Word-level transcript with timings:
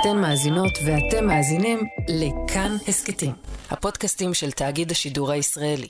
אתן 0.00 0.20
מאזינות 0.20 0.72
ואתם 0.86 1.26
מאזינים 1.26 1.78
לכאן 2.08 2.70
הסכתים, 2.88 3.32
הפודקאסטים 3.70 4.34
של 4.34 4.50
תאגיד 4.50 4.90
השידור 4.90 5.30
הישראלי. 5.30 5.88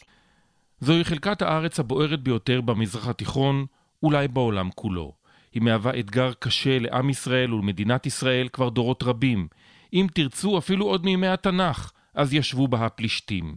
זוהי 0.80 1.04
חלקת 1.04 1.42
הארץ 1.42 1.80
הבוערת 1.80 2.20
ביותר 2.20 2.60
במזרח 2.60 3.08
התיכון, 3.08 3.66
אולי 4.02 4.28
בעולם 4.28 4.70
כולו. 4.74 5.12
היא 5.52 5.62
מהווה 5.62 5.98
אתגר 6.00 6.32
קשה 6.38 6.78
לעם 6.78 7.10
ישראל 7.10 7.54
ולמדינת 7.54 8.06
ישראל 8.06 8.48
כבר 8.52 8.68
דורות 8.68 9.02
רבים. 9.02 9.48
אם 9.92 10.06
תרצו, 10.14 10.58
אפילו 10.58 10.86
עוד 10.86 11.04
מימי 11.04 11.28
התנ"ך, 11.28 11.92
אז 12.14 12.34
ישבו 12.34 12.68
בה 12.68 12.86
הפלישתים. 12.86 13.54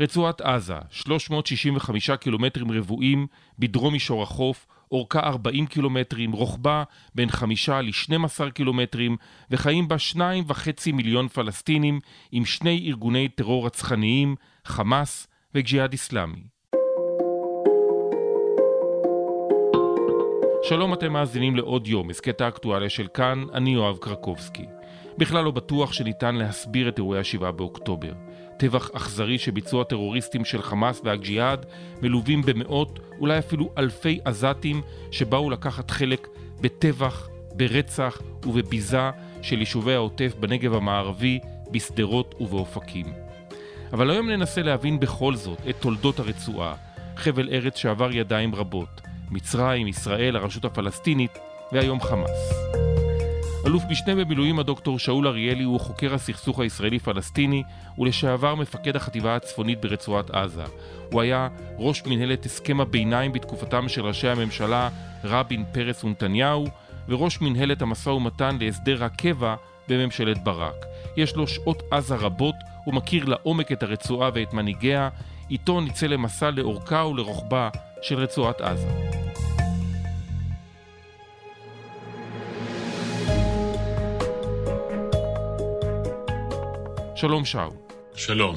רצועת 0.00 0.40
עזה, 0.40 0.78
365 0.90 2.10
קילומטרים 2.10 2.70
רבועים 2.70 3.26
בדרום 3.58 3.92
מישור 3.92 4.22
החוף, 4.22 4.66
אורכה 4.94 5.20
40 5.20 5.66
קילומטרים, 5.66 6.32
רוחבה 6.32 6.82
בין 7.14 7.30
5 7.30 7.68
ל-12 7.68 8.50
קילומטרים, 8.50 9.16
וחיים 9.50 9.88
בה 9.88 9.96
2.5 10.12 10.92
מיליון 10.92 11.28
פלסטינים 11.28 12.00
עם 12.32 12.44
שני 12.44 12.84
ארגוני 12.88 13.28
טרור 13.28 13.66
רצחניים, 13.66 14.36
חמאס 14.64 15.26
וג'יהאד 15.54 15.94
אסלאמי. 15.94 16.42
שלום, 20.62 20.94
אתם 20.94 21.12
מאזינים 21.12 21.56
לעוד 21.56 21.86
יום, 21.86 22.10
הסכת 22.10 22.40
האקטואליה 22.40 22.90
של 22.90 23.06
כאן, 23.14 23.44
אני 23.54 23.70
יואב 23.70 23.96
קרקובסקי. 23.96 24.64
בכלל 25.18 25.44
לא 25.44 25.50
בטוח 25.50 25.92
שניתן 25.92 26.34
להסביר 26.34 26.88
את 26.88 26.98
אירועי 26.98 27.18
ה-7 27.18 27.50
באוקטובר. 27.50 28.12
טבח 28.56 28.90
אכזרי 28.94 29.38
שביצעו 29.38 29.80
הטרוריסטים 29.80 30.44
של 30.44 30.62
חמאס 30.62 31.00
והג'יהאד, 31.04 31.66
מלווים 32.02 32.42
במאות, 32.42 33.00
אולי 33.18 33.38
אפילו 33.38 33.70
אלפי 33.78 34.20
עזתים 34.24 34.82
שבאו 35.10 35.50
לקחת 35.50 35.90
חלק 35.90 36.28
בטבח, 36.60 37.28
ברצח 37.54 38.22
ובביזה 38.46 39.10
של 39.42 39.58
יישובי 39.58 39.94
העוטף 39.94 40.34
בנגב 40.40 40.74
המערבי, 40.74 41.38
בשדרות 41.70 42.34
ובאופקים. 42.40 43.06
אבל 43.92 44.10
היום 44.10 44.30
ננסה 44.30 44.62
להבין 44.62 45.00
בכל 45.00 45.34
זאת 45.34 45.58
את 45.70 45.76
תולדות 45.80 46.18
הרצועה, 46.18 46.74
חבל 47.16 47.48
ארץ 47.52 47.76
שעבר 47.76 48.12
ידיים 48.12 48.54
רבות, 48.54 49.00
מצרים, 49.30 49.86
ישראל, 49.86 50.36
הרשות 50.36 50.64
הפלסטינית 50.64 51.38
והיום 51.72 52.00
חמאס. 52.00 52.93
אלוף 53.74 53.84
משנה 53.90 54.14
במילואים 54.14 54.58
הדוקטור 54.58 54.98
שאול 54.98 55.28
אריאלי 55.28 55.64
הוא 55.64 55.80
חוקר 55.80 56.14
הסכסוך 56.14 56.60
הישראלי-פלסטיני 56.60 57.62
ולשעבר 57.98 58.54
מפקד 58.54 58.96
החטיבה 58.96 59.36
הצפונית 59.36 59.80
ברצועת 59.80 60.30
עזה. 60.30 60.64
הוא 61.12 61.20
היה 61.20 61.48
ראש 61.78 62.02
מנהלת 62.06 62.46
הסכם 62.46 62.80
הביניים 62.80 63.32
בתקופתם 63.32 63.88
של 63.88 64.06
ראשי 64.06 64.28
הממשלה 64.28 64.88
רבין, 65.24 65.64
פרס 65.72 66.04
ונתניהו, 66.04 66.66
וראש 67.08 67.40
מנהלת 67.40 67.82
המשא 67.82 68.10
ומתן 68.10 68.56
להסדר 68.60 69.04
הקבע 69.04 69.54
בממשלת 69.88 70.44
ברק. 70.44 70.86
יש 71.16 71.36
לו 71.36 71.46
שעות 71.46 71.82
עזה 71.90 72.14
רבות, 72.14 72.56
הוא 72.84 72.94
מכיר 72.94 73.24
לעומק 73.24 73.72
את 73.72 73.82
הרצועה 73.82 74.30
ואת 74.34 74.52
מנהיגיה, 74.52 75.08
איתו 75.50 75.80
נצא 75.80 76.06
למסע 76.06 76.50
לאורכה 76.50 77.04
ולרוחבה 77.06 77.68
של 78.02 78.18
רצועת 78.18 78.60
עזה. 78.60 79.23
שלום 87.16 87.44
שאול. 87.44 87.70
שלום. 88.14 88.56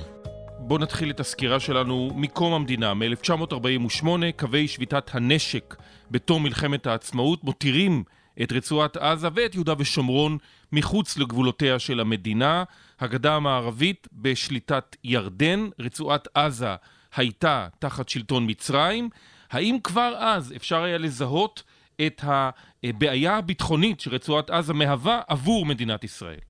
בואו 0.59 0.79
נתחיל 0.79 1.09
את 1.09 1.19
הסקירה 1.19 1.59
שלנו 1.59 2.11
מקום 2.15 2.53
המדינה, 2.53 2.93
מ-1948, 2.93 4.07
קווי 4.37 4.67
שביתת 4.67 5.15
הנשק 5.15 5.75
בתום 6.11 6.43
מלחמת 6.43 6.87
העצמאות 6.87 7.43
מותירים 7.43 8.03
את 8.41 8.51
רצועת 8.51 8.97
עזה 8.97 9.27
ואת 9.33 9.55
יהודה 9.55 9.73
ושומרון 9.77 10.37
מחוץ 10.71 11.17
לגבולותיה 11.17 11.79
של 11.79 11.99
המדינה. 11.99 12.63
הגדה 12.99 13.35
המערבית 13.35 14.07
בשליטת 14.13 14.95
ירדן, 15.03 15.69
רצועת 15.79 16.27
עזה 16.33 16.75
הייתה 17.15 17.67
תחת 17.79 18.09
שלטון 18.09 18.45
מצרים. 18.49 19.09
האם 19.51 19.77
כבר 19.83 20.13
אז 20.17 20.53
אפשר 20.55 20.83
היה 20.83 20.97
לזהות 20.97 21.63
את 22.07 22.21
הבעיה 22.25 23.37
הביטחונית 23.37 23.99
שרצועת 23.99 24.49
עזה 24.49 24.73
מהווה 24.73 25.21
עבור 25.27 25.65
מדינת 25.65 26.03
ישראל? 26.03 26.46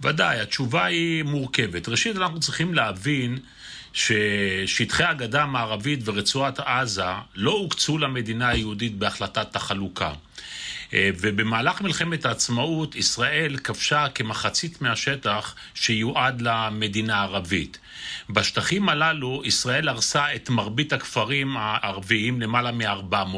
ודאי, 0.00 0.40
התשובה 0.40 0.84
היא 0.84 1.22
מורכבת. 1.22 1.88
ראשית, 1.88 2.16
אנחנו 2.16 2.40
צריכים 2.40 2.74
להבין 2.74 3.38
ששטחי 3.92 5.04
הגדה 5.04 5.42
המערבית 5.42 6.00
ורצועת 6.04 6.60
עזה 6.60 7.02
לא 7.34 7.50
הוקצו 7.50 7.98
למדינה 7.98 8.48
היהודית 8.48 8.98
בהחלטת 8.98 9.56
החלוקה. 9.56 10.12
אה, 10.94 11.10
ובמהלך 11.20 11.80
מלחמת 11.80 12.24
העצמאות 12.24 12.94
ישראל 12.94 13.56
כבשה 13.56 14.06
כמחצית 14.14 14.82
מהשטח 14.82 15.54
שיועד 15.74 16.40
למדינה 16.40 17.16
הערבית. 17.16 17.78
בשטחים 18.30 18.88
הללו 18.88 19.42
ישראל 19.44 19.88
הרסה 19.88 20.34
את 20.34 20.50
מרבית 20.50 20.92
הכפרים 20.92 21.56
הערביים, 21.56 22.40
למעלה 22.40 22.72
מ-400, 22.72 23.36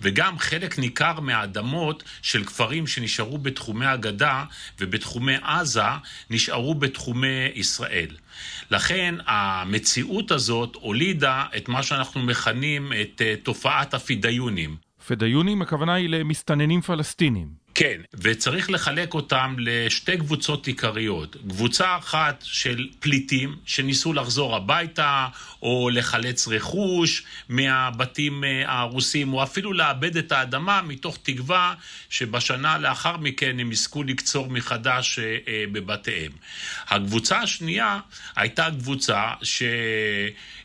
וגם 0.00 0.38
חלק 0.38 0.78
ניכר 0.78 1.20
מהאדמות 1.20 2.02
של 2.22 2.44
כפרים 2.44 2.86
שנשארו 2.86 3.38
בתחומי 3.38 3.86
הגדה 3.86 4.44
ובתחומי 4.80 5.36
עזה 5.42 5.82
נשארו 6.30 6.74
בתחומי 6.74 7.48
ישראל. 7.54 8.16
לכן 8.70 9.14
המציאות 9.26 10.30
הזאת 10.30 10.74
הולידה 10.74 11.44
את 11.56 11.68
מה 11.68 11.82
שאנחנו 11.82 12.22
מכנים 12.22 12.92
את 12.92 13.22
אה, 13.22 13.34
תופעת 13.42 13.94
הפידיונים. 13.94 14.87
פדאיונים, 15.08 15.62
הכוונה 15.62 15.94
היא 15.94 16.08
למסתננים 16.08 16.80
פלסטינים. 16.80 17.48
כן, 17.74 18.00
וצריך 18.14 18.70
לחלק 18.70 19.14
אותם 19.14 19.54
לשתי 19.58 20.16
קבוצות 20.16 20.66
עיקריות. 20.66 21.36
קבוצה 21.48 21.96
אחת 21.96 22.44
של 22.46 22.88
פליטים 23.00 23.56
שניסו 23.64 24.12
לחזור 24.12 24.56
הביתה, 24.56 25.26
או 25.62 25.90
לחלץ 25.92 26.48
רכוש 26.48 27.22
מהבתים 27.48 28.44
אה, 28.44 28.62
ההרוסים, 28.66 29.32
או 29.32 29.42
אפילו 29.42 29.72
לאבד 29.72 30.16
את 30.16 30.32
האדמה 30.32 30.82
מתוך 30.82 31.18
תקווה 31.22 31.74
שבשנה 32.10 32.78
לאחר 32.78 33.16
מכן 33.16 33.60
הם 33.60 33.72
יזכו 33.72 34.02
לקצור 34.02 34.48
מחדש 34.48 35.18
אה, 35.18 35.36
אה, 35.48 35.64
בבתיהם. 35.72 36.32
הקבוצה 36.88 37.38
השנייה 37.38 38.00
הייתה 38.36 38.68
קבוצה 38.78 39.32
ש... 39.42 39.62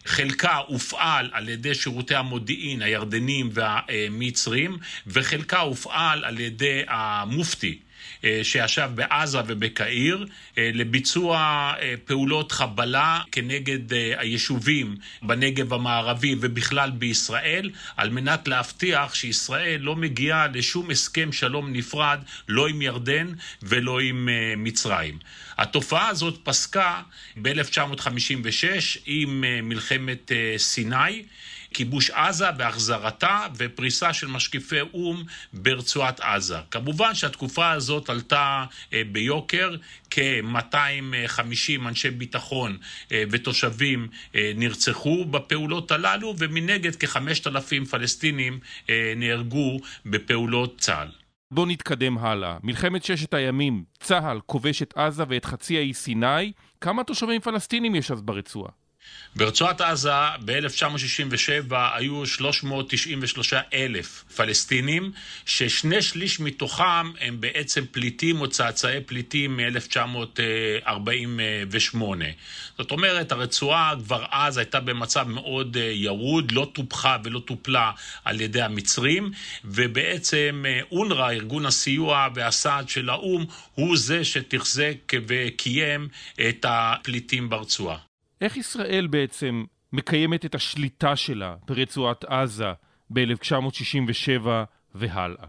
חלקה 0.05 0.55
הופעל 0.55 1.29
על 1.33 1.49
ידי 1.49 1.75
שירותי 1.75 2.15
המודיעין 2.15 2.81
הירדנים 2.81 3.49
והמצרים, 3.53 4.77
וחלקה 5.07 5.59
הופעל 5.59 6.25
על 6.25 6.39
ידי 6.39 6.81
המופתי. 6.87 7.79
אה, 8.23 8.39
שישב 8.43 8.89
בעזה 8.95 9.39
ובקהיר 9.47 10.25
אה, 10.57 10.69
לביצוע 10.73 11.37
אה, 11.81 11.93
פעולות 12.05 12.51
חבלה 12.51 13.21
כנגד 13.31 13.93
היישובים 13.93 14.95
בנגב 15.21 15.73
המערבי 15.73 16.35
ובכלל 16.41 16.91
בישראל, 16.91 17.69
על 17.97 18.09
מנת 18.09 18.47
להבטיח 18.47 19.15
שישראל 19.15 19.81
לא 19.81 19.95
מגיעה 19.95 20.47
לשום 20.47 20.89
הסכם 20.91 21.31
שלום 21.31 21.73
נפרד, 21.73 22.19
לא 22.47 22.67
עם 22.67 22.81
ירדן 22.81 23.27
ולא 23.61 23.99
עם 23.99 24.29
מצרים. 24.57 25.19
התופעה 25.57 26.07
הזאת 26.07 26.39
פסקה 26.43 27.01
ב-1956 27.41 28.99
עם 29.05 29.43
מלחמת 29.63 30.31
סיני. 30.57 31.23
כיבוש 31.73 32.09
עזה 32.09 32.45
והחזרתה 32.57 33.39
ופריסה 33.57 34.13
של 34.13 34.27
משקיפי 34.27 34.81
או"ם 34.81 35.23
ברצועת 35.53 36.19
עזה. 36.19 36.57
כמובן 36.71 37.15
שהתקופה 37.15 37.71
הזאת 37.71 38.09
עלתה 38.09 38.65
אה, 38.93 39.01
ביוקר, 39.11 39.75
כ-250 40.09 41.87
אנשי 41.87 42.09
ביטחון 42.09 42.77
אה, 43.11 43.23
ותושבים 43.31 44.07
אה, 44.35 44.51
נרצחו 44.55 45.25
בפעולות 45.25 45.91
הללו, 45.91 46.35
ומנגד 46.37 46.95
כ-5,000 46.95 47.85
פלסטינים 47.89 48.59
נהרגו 49.15 49.79
בפעולות 50.05 50.77
צה"ל. 50.79 51.07
בואו 51.51 51.65
נתקדם 51.65 52.17
הלאה. 52.17 52.57
מלחמת 52.63 53.03
ששת 53.03 53.33
הימים, 53.33 53.83
צה"ל 53.99 54.39
כובש 54.45 54.81
את 54.81 54.93
עזה 54.97 55.23
ואת 55.29 55.45
חצי 55.45 55.77
האי 55.77 55.93
סיני. 55.93 56.51
כמה 56.81 57.03
תושבים 57.03 57.41
פלסטינים 57.41 57.95
יש 57.95 58.11
אז 58.11 58.21
ברצועה? 58.21 58.82
ברצועת 59.35 59.81
עזה 59.81 60.11
ב-1967 60.45 61.73
היו 61.93 62.25
393 62.25 63.53
אלף 63.73 64.23
פלסטינים, 64.35 65.11
ששני 65.45 66.01
שליש 66.01 66.39
מתוכם 66.39 67.11
הם 67.19 67.41
בעצם 67.41 67.85
פליטים 67.91 68.41
או 68.41 68.49
צאצאי 68.49 69.01
פליטים 69.05 69.57
מ-1948. 69.57 71.97
זאת 72.77 72.91
אומרת, 72.91 73.31
הרצועה 73.31 73.93
כבר 74.03 74.25
אז 74.31 74.57
הייתה 74.57 74.79
במצב 74.79 75.27
מאוד 75.27 75.77
אה, 75.77 75.83
ירוד, 75.83 76.51
לא 76.51 76.71
טופחה 76.73 77.17
ולא 77.23 77.39
טופלה 77.39 77.91
על 78.25 78.41
ידי 78.41 78.61
המצרים, 78.61 79.31
ובעצם 79.65 80.63
אה, 80.67 80.79
אונר"א, 80.91 81.31
ארגון 81.31 81.65
הסיוע 81.65 82.27
והסעד 82.35 82.89
של 82.89 83.09
האו"ם, 83.09 83.45
הוא 83.75 83.97
זה 83.97 84.25
שתחזק 84.25 85.13
וקיים 85.27 86.07
את 86.49 86.65
הפליטים 86.69 87.49
ברצועה. 87.49 88.12
איך 88.43 88.57
ישראל 88.57 89.07
בעצם 89.07 89.63
מקיימת 89.93 90.45
את 90.45 90.55
השליטה 90.55 91.15
שלה 91.15 91.55
ברצועת 91.67 92.23
עזה 92.23 92.71
ב-1967 93.09 94.47
והלאה? 94.95 95.47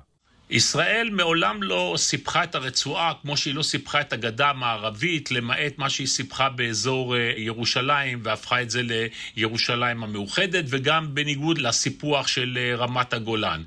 ישראל 0.54 1.10
מעולם 1.12 1.62
לא 1.62 1.94
סיפחה 1.96 2.44
את 2.44 2.54
הרצועה 2.54 3.12
כמו 3.22 3.36
שהיא 3.36 3.54
לא 3.54 3.62
סיפחה 3.62 4.00
את 4.00 4.12
הגדה 4.12 4.50
המערבית, 4.50 5.30
למעט 5.30 5.78
מה 5.78 5.90
שהיא 5.90 6.06
סיפחה 6.06 6.48
באזור 6.48 7.16
אה, 7.16 7.32
ירושלים 7.36 8.20
והפכה 8.22 8.62
את 8.62 8.70
זה 8.70 8.82
לירושלים 9.36 10.04
המאוחדת, 10.04 10.64
וגם 10.68 11.14
בניגוד 11.14 11.58
לסיפוח 11.58 12.26
של 12.26 12.58
אה, 12.60 12.76
רמת 12.76 13.12
הגולן. 13.12 13.62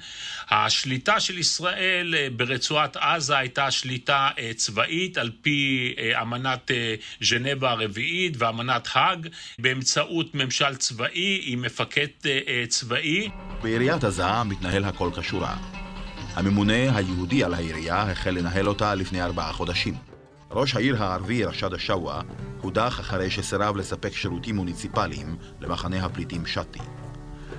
השליטה 0.50 1.20
של 1.20 1.38
ישראל 1.38 2.16
אה, 2.18 2.28
ברצועת 2.36 2.98
עזה 2.98 3.38
הייתה 3.38 3.72
שליטה 3.72 4.30
צבאית 4.56 5.18
על 5.18 5.32
פי 5.42 5.94
אמנת 6.22 6.72
ז'נבה 7.22 7.72
הרביעית 7.72 8.34
ואמנת 8.38 8.88
האג, 8.94 9.28
באמצעות 9.60 10.36
ממשל 10.36 10.76
צבאי 10.76 11.42
עם 11.44 11.62
מפקד 11.62 12.08
צבאי. 12.68 13.30
בעיריית 13.62 14.04
עזה 14.04 14.44
מתנהל 14.44 14.84
הכל 14.84 15.10
כשורה. 15.18 15.77
הממונה 16.38 16.98
היהודי 16.98 17.44
על 17.44 17.54
העירייה 17.54 18.12
החל 18.12 18.32
לנהל 18.32 18.68
אותה 18.68 18.96
לפני 18.96 19.22
ארבעה 19.22 19.54
חודשים. 19.54 19.94
ראש 20.52 20.76
העיר 20.76 21.04
הערבי 21.04 21.44
רשד 21.44 21.74
א-שווא 21.74 22.22
הודח 22.62 23.00
אחרי 23.00 23.30
שסירב 23.30 23.78
לספק 23.78 24.16
שירותים 24.16 24.56
מוניציפליים 24.56 25.36
למחנה 25.62 26.06
הפליטים 26.06 26.46
שתי. 26.46 26.80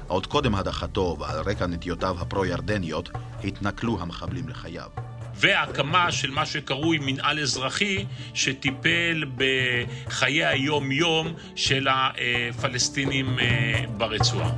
עוד 0.06 0.26
קודם 0.26 0.54
הדחתו 0.54 1.16
ועל 1.20 1.38
רקע 1.40 1.66
נטיותיו 1.66 2.16
הפרו-ירדניות 2.20 3.10
התנכלו 3.44 4.00
המחבלים 4.00 4.48
לחייו. 4.48 4.88
והקמה 5.34 6.12
של 6.12 6.30
מה 6.30 6.46
שקרוי 6.46 6.98
מנהל 6.98 7.38
אזרחי 7.38 8.04
שטיפל 8.34 9.25
בחיי 9.36 10.44
היום-יום 10.44 11.32
של 11.54 11.88
הפלסטינים 11.90 13.38
אה, 13.38 13.84
ברצועה. 13.96 14.50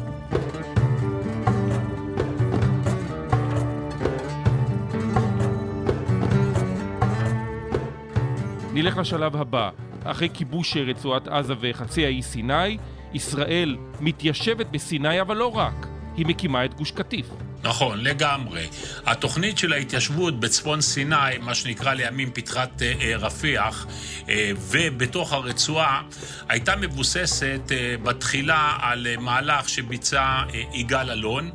נלך 8.82 8.98
לשלב 8.98 9.36
הבא. 9.36 9.70
אחרי 10.04 10.28
כיבוש 10.34 10.76
רצועת 10.76 11.28
עזה 11.28 11.54
וחצי 11.60 12.06
האי 12.06 12.22
סיני, 12.22 12.78
ישראל 13.14 13.76
מתיישבת 14.00 14.66
בסיני, 14.70 15.20
אבל 15.20 15.36
לא 15.36 15.56
רק, 15.56 15.86
היא 16.16 16.26
מקימה 16.26 16.64
את 16.64 16.74
גוש 16.74 16.90
קטיף. 16.90 17.26
נכון, 17.62 18.00
לגמרי. 18.00 18.66
התוכנית 19.06 19.58
של 19.58 19.72
ההתיישבות 19.72 20.40
בצפון 20.40 20.80
סיני, 20.80 21.38
מה 21.40 21.54
שנקרא 21.54 21.94
לימים 21.94 22.30
פתחת 22.34 22.82
אה, 22.82 22.92
אה, 23.00 23.16
רפיח, 23.16 23.86
אה, 24.28 24.50
ובתוך 24.70 25.32
הרצועה, 25.32 26.02
הייתה 26.48 26.76
מבוססת 26.76 27.60
בתחילה 28.02 28.76
על 28.80 29.06
מהלך 29.18 29.68
שביצע 29.68 30.42
יגאל 30.72 31.10
אלון 31.10 31.50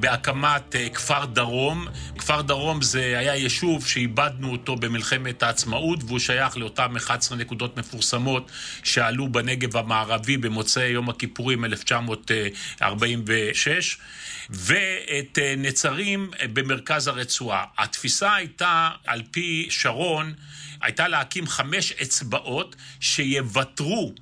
בהקמת 0.00 0.76
כפר 0.94 1.24
דרום. 1.24 1.86
כפר 2.18 2.42
דרום 2.42 2.82
זה 2.82 3.14
היה 3.18 3.34
יישוב 3.34 3.86
שאיבדנו 3.86 4.52
אותו 4.52 4.76
במלחמת 4.76 5.42
העצמאות, 5.42 6.00
והוא 6.06 6.18
שייך 6.18 6.56
לאותן 6.56 6.96
11 6.96 7.38
נקודות 7.38 7.76
מפורסמות 7.76 8.50
שעלו 8.82 9.28
בנגב 9.28 9.76
המערבי 9.76 10.36
במוצאי 10.36 10.88
יום 10.88 11.08
הכיפורים 11.08 11.64
1946. 11.64 13.98
ואת 14.50 15.37
אה, 15.38 15.54
נצרים 15.56 16.30
אה, 16.40 16.48
במרכז 16.52 17.08
הרצועה. 17.08 17.64
התפיסה 17.78 18.34
הייתה, 18.34 18.90
על 19.06 19.22
פי 19.30 19.66
שרון, 19.70 20.34
הייתה 20.80 21.08
להקים 21.08 21.46
חמש 21.46 21.92
אצבעות 21.92 22.76
שיוותרו 23.00 24.14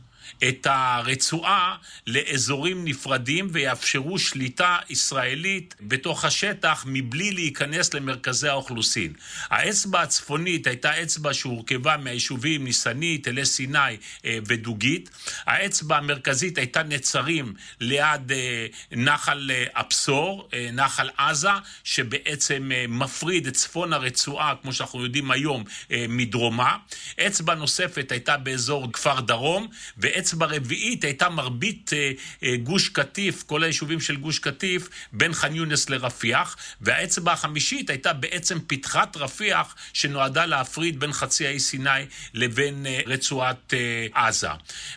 את 0.49 0.67
הרצועה 0.71 1.77
לאזורים 2.07 2.85
נפרדים 2.85 3.49
ויאפשרו 3.53 4.19
שליטה 4.19 4.79
ישראלית 4.91 5.75
בתוך 5.81 6.25
השטח 6.25 6.85
מבלי 6.89 7.31
להיכנס 7.31 7.95
למרכזי 7.95 8.49
האוכלוסין. 8.49 9.13
האצבע 9.51 10.03
הצפונית 10.03 10.67
הייתה 10.67 11.03
אצבע 11.03 11.35
שהורכבה 11.35 11.97
מהיישובים 11.97 12.65
ניסנית, 12.65 13.25
תלי 13.25 13.47
סיני 13.47 13.97
אה, 14.25 14.39
ודוגית. 14.47 15.11
האצבע 15.47 15.97
המרכזית 15.97 16.59
הייתה 16.59 16.83
נצרים 16.83 17.55
ליד 17.81 18.33
אה, 18.33 18.67
נחל 18.93 19.51
אה, 19.51 19.65
הבשור, 19.75 20.49
נחל 20.73 21.09
עזה, 21.17 21.51
שבעצם 21.85 22.71
מפריד 22.89 23.47
את 23.47 23.55
צפון 23.55 23.93
הרצועה, 23.93 24.55
כמו 24.63 24.73
שאנחנו 24.73 25.05
יודעים 25.05 25.31
היום, 25.31 25.65
מדרומה. 26.09 26.77
אצבע 27.21 27.55
נוספת 27.55 28.13
הייתה 28.13 28.37
באזור 28.37 28.93
כפר 28.93 29.21
דרום, 29.21 29.69
אצבע 30.19 30.47
רביעית 30.47 31.05
הייתה 31.05 31.29
מרבית 31.29 31.91
אה, 31.93 32.13
אה, 32.43 32.57
גוש 32.57 32.89
קטיף, 32.89 33.43
כל 33.43 33.63
היישובים 33.63 34.01
של 34.01 34.17
גוש 34.17 34.39
קטיף, 34.39 34.89
בין 35.13 35.33
ח'אן 35.33 35.55
יונס 35.55 35.91
לרפיח, 35.91 36.57
והאצבע 36.81 37.33
החמישית 37.33 37.91
הייתה 37.91 38.13
בעצם 38.13 38.59
פתחת 38.67 39.17
רפיח, 39.17 39.75
שנועדה 39.93 40.47
להפריד 40.47 41.01
בין 41.01 41.13
חצי 41.13 41.47
האי 41.47 41.61
סיני 41.61 41.91
לבין 42.35 42.87
אה, 42.87 43.01
רצועת 43.07 43.75
עזה. 44.13 44.49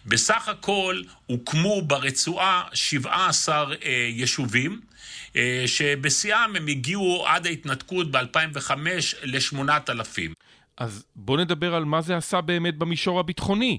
בסך 0.05 0.47
הכל 0.47 1.01
הוקמו 1.25 1.81
ברצועה 1.81 2.63
17 2.73 3.73
יישובים. 4.09 4.79
שבשיאם 5.65 6.55
הם 6.55 6.67
הגיעו 6.67 7.25
עד 7.27 7.45
ההתנתקות 7.45 8.11
ב-2005 8.11 8.71
ל-8,000. 9.23 10.33
אז 10.77 11.05
בוא 11.15 11.37
נדבר 11.37 11.75
על 11.75 11.85
מה 11.85 12.01
זה 12.01 12.17
עשה 12.17 12.41
באמת 12.41 12.77
במישור 12.77 13.19
הביטחוני. 13.19 13.77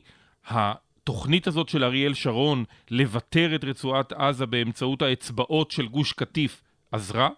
התוכנית 1.02 1.46
הזאת 1.46 1.68
של 1.68 1.84
אריאל 1.84 2.14
שרון 2.14 2.64
לוותר 2.90 3.54
את 3.54 3.64
רצועת 3.64 4.12
עזה 4.12 4.46
באמצעות 4.46 5.02
האצבעות 5.02 5.70
של 5.70 5.86
גוש 5.86 6.12
קטיף 6.12 6.62
עזרה? 6.92 7.28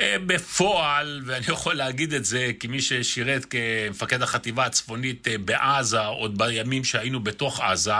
אה, 0.00 0.16
בפועל, 0.26 1.22
ואני 1.26 1.44
יכול 1.48 1.74
להגיד 1.74 2.12
את 2.14 2.24
זה 2.24 2.50
כמי 2.60 2.80
ששירת 2.80 3.44
כמפקד 3.44 4.22
החטיבה 4.22 4.66
הצפונית 4.66 5.28
אה, 5.28 5.38
בעזה, 5.38 6.06
עוד 6.06 6.38
בימים 6.38 6.84
שהיינו 6.84 7.20
בתוך 7.20 7.60
עזה, 7.60 7.92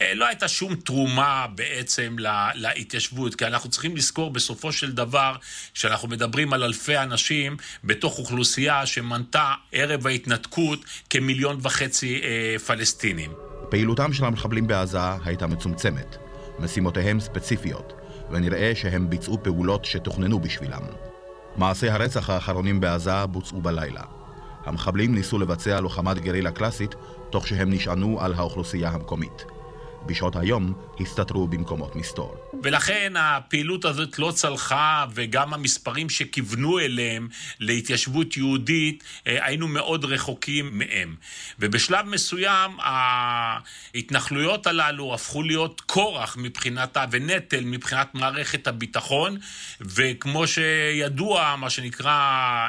אה, 0.00 0.14
לא 0.14 0.26
הייתה 0.26 0.48
שום 0.48 0.74
תרומה 0.74 1.46
בעצם 1.54 2.16
להתיישבות, 2.54 3.34
כי 3.34 3.46
אנחנו 3.46 3.70
צריכים 3.70 3.96
לזכור 3.96 4.30
בסופו 4.30 4.72
של 4.72 4.92
דבר, 4.92 5.36
שאנחנו 5.74 6.08
מדברים 6.08 6.52
על 6.52 6.62
אלפי 6.62 6.98
אנשים 6.98 7.56
בתוך 7.84 8.18
אוכלוסייה 8.18 8.86
שמנתה 8.86 9.52
ערב 9.72 10.06
ההתנתקות 10.06 10.84
כמיליון 11.10 11.58
וחצי 11.62 12.20
פלסטינים. 12.66 13.49
פעילותם 13.70 14.12
של 14.12 14.24
המחבלים 14.24 14.66
בעזה 14.66 14.98
הייתה 15.24 15.46
מצומצמת, 15.46 16.16
משימותיהם 16.58 17.20
ספציפיות, 17.20 17.92
ונראה 18.30 18.72
שהם 18.74 19.10
ביצעו 19.10 19.42
פעולות 19.42 19.84
שתוכננו 19.84 20.40
בשבילם. 20.40 20.82
מעשי 21.56 21.88
הרצח 21.88 22.30
האחרונים 22.30 22.80
בעזה 22.80 23.26
בוצעו 23.26 23.60
בלילה. 23.60 24.02
המחבלים 24.64 25.14
ניסו 25.14 25.38
לבצע 25.38 25.80
לוחמת 25.80 26.18
גרילה 26.18 26.50
קלאסית, 26.50 26.94
תוך 27.30 27.48
שהם 27.48 27.70
נשענו 27.70 28.20
על 28.20 28.34
האוכלוסייה 28.34 28.90
המקומית. 28.90 29.44
בשעות 30.06 30.36
היום 30.36 30.72
הסתתרו 31.00 31.48
במקומות 31.48 31.96
מסתור. 31.96 32.36
ולכן 32.62 33.12
הפעילות 33.16 33.84
הזאת 33.84 34.18
לא 34.18 34.32
צלחה, 34.34 35.06
וגם 35.14 35.54
המספרים 35.54 36.10
שכיוונו 36.10 36.78
אליהם 36.78 37.28
להתיישבות 37.60 38.36
יהודית, 38.36 39.04
אה, 39.26 39.46
היינו 39.46 39.68
מאוד 39.68 40.04
רחוקים 40.04 40.78
מהם. 40.78 41.14
ובשלב 41.58 42.06
מסוים 42.06 42.70
ההתנחלויות 42.80 44.66
הללו 44.66 45.14
הפכו 45.14 45.42
להיות 45.42 45.80
כורח 45.80 46.36
מבחינתה 46.40 47.04
ונטל 47.10 47.64
מבחינת 47.64 48.14
מערכת 48.14 48.66
הביטחון, 48.66 49.36
וכמו 49.80 50.46
שידוע, 50.46 51.56
מה 51.58 51.70
שנקרא 51.70 52.10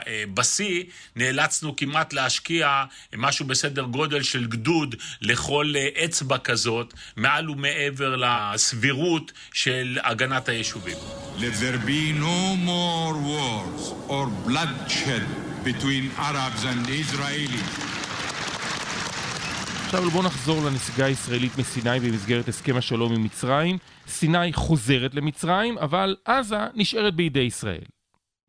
אה, 0.07 0.23
בשיא, 0.33 0.83
נאלצנו 1.15 1.75
כמעט 1.75 2.13
להשקיע 2.13 2.83
משהו 3.17 3.45
בסדר 3.45 3.83
גודל 3.83 4.23
של 4.23 4.45
גדוד 4.47 4.95
לכל 5.21 5.73
אה, 5.75 6.05
אצבע 6.05 6.37
כזאת, 6.37 6.93
מעל 7.21 7.49
ומעבר 7.49 8.15
לסבירות 8.15 9.31
של 9.53 9.97
הגנת 10.03 10.49
היישובים. 10.49 10.97
Let 11.37 11.55
there 11.61 11.79
be 11.87 12.01
no 12.19 12.39
more 12.71 13.13
wars 13.31 13.83
or 14.09 14.25
bloodshed 14.47 15.25
between 15.63 16.03
Arabs 16.17 16.63
and 16.71 16.87
Israelis. 16.87 17.91
עכשיו 19.85 20.09
בואו 20.09 20.23
נחזור 20.23 20.65
לנסיגה 20.65 21.05
הישראלית 21.05 21.57
מסיני 21.57 21.99
במסגרת 21.99 22.47
הסכם 22.47 22.77
השלום 22.77 23.13
עם 23.13 23.23
מצרים. 23.23 23.77
סיני 24.07 24.53
חוזרת 24.53 25.15
למצרים, 25.15 25.77
אבל 25.77 26.15
עזה 26.25 26.59
נשארת 26.73 27.15
בידי 27.15 27.39
ישראל. 27.39 27.83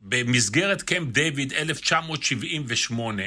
במסגרת 0.05 0.83
קמפ 0.83 1.09
דיוויד 1.13 1.53
1978 1.53 3.23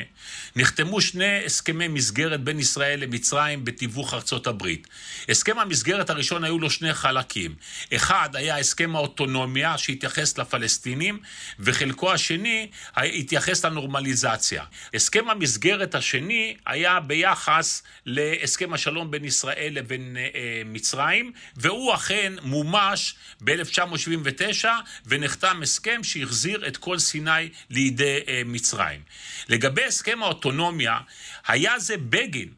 נחתמו 0.56 1.02
שני 1.02 1.46
הסכמי 1.46 1.88
מסגרת 1.88 2.44
בין 2.44 2.60
ישראל 2.60 3.00
למצרים 3.00 3.66
בתיווך 3.66 4.14
ארצות 4.14 4.48
הברית. 4.48 4.88
הסכם 5.30 5.60
המסגרת 5.60 6.10
הראשון 6.10 6.44
היו 6.44 6.60
לו 6.60 6.70
שני 6.70 6.94
חלקים. 6.94 7.56
אחד 7.96 8.30
היה 8.34 8.58
הסכם 8.58 8.96
האוטונומיה 8.96 9.78
שהתייחס 9.78 10.38
לפלסטינים, 10.38 11.20
וחלקו 11.60 12.12
השני 12.14 12.68
התייחס 12.96 13.66
לנורמליזציה. 13.66 14.64
הסכם 14.94 15.30
המסגרת 15.30 15.96
השני 15.96 16.56
היה 16.66 17.00
ביחס 17.00 17.84
להסכם 18.06 18.74
השלום 18.74 19.12
בין 19.12 19.26
ישראל 19.26 19.74
לבין 19.74 20.18
אה, 20.18 20.62
מצרים, 20.66 21.32
והוא 21.56 21.94
אכן 21.94 22.34
מומש 22.42 23.16
ב-1979 23.42 24.66
ונחתם 25.06 25.60
הסכם 25.64 26.04
שהחזיר 26.04 26.65
את 26.68 26.78
כל 26.78 27.00
סיני 27.00 27.50
לידי 27.70 28.20
מצרים. 28.46 29.02
לגבי 29.50 29.84
הסכם 29.84 30.24
האוטונומיה, 30.24 31.00
היה 31.48 31.80
זה 31.80 31.98
בגין 31.98 32.50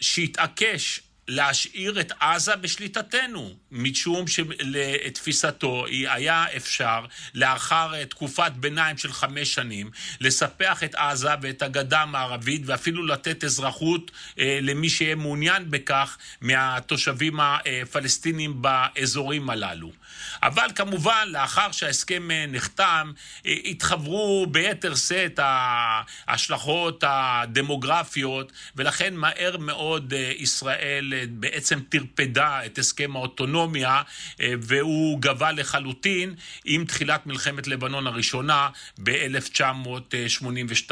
שהתעקש 0.00 1.00
להשאיר 1.28 2.00
את 2.00 2.12
עזה 2.20 2.56
בשליטתנו, 2.56 3.56
משום 3.72 4.26
שלתפיסתו 4.26 5.86
היה 5.86 6.44
אפשר 6.56 7.04
לאחר 7.34 8.04
תקופת 8.04 8.52
ביניים 8.56 8.98
של 8.98 9.12
חמש 9.12 9.54
שנים 9.54 9.90
לספח 10.20 10.84
את 10.84 10.94
עזה 10.94 11.30
ואת 11.42 11.62
הגדה 11.62 12.00
המערבית 12.00 12.62
ואפילו 12.66 13.06
לתת 13.06 13.44
אזרחות 13.44 14.10
אה, 14.38 14.58
למי 14.62 14.88
שיהיה 14.88 15.14
מעוניין 15.14 15.70
בכך 15.70 16.18
מהתושבים 16.40 17.40
הפלסטינים 17.40 18.62
באזורים 18.62 19.50
הללו. 19.50 19.92
אבל 20.42 20.68
כמובן, 20.74 21.24
לאחר 21.26 21.72
שההסכם 21.72 22.30
אה, 22.30 22.44
נחתם, 22.48 23.12
אה, 23.46 23.54
התחברו 23.64 24.46
ביתר 24.50 24.94
שאת 24.94 25.40
ההשלכות 25.42 27.04
הדמוגרפיות, 27.06 28.52
ולכן 28.76 29.14
מהר 29.14 29.56
מאוד 29.56 30.12
ישראל 30.38 31.12
בעצם 31.28 31.80
טרפדה 31.88 32.66
את 32.66 32.78
הסכם 32.78 33.16
האוטונומיה 33.16 34.02
אה, 34.40 34.52
והוא 34.62 35.20
גבה 35.20 35.52
לחלוטין 35.52 36.34
עם 36.64 36.84
תחילת 36.84 37.26
מלחמת 37.26 37.66
לבנון 37.66 38.06
הראשונה 38.06 38.68
ב-1982. 39.02 40.90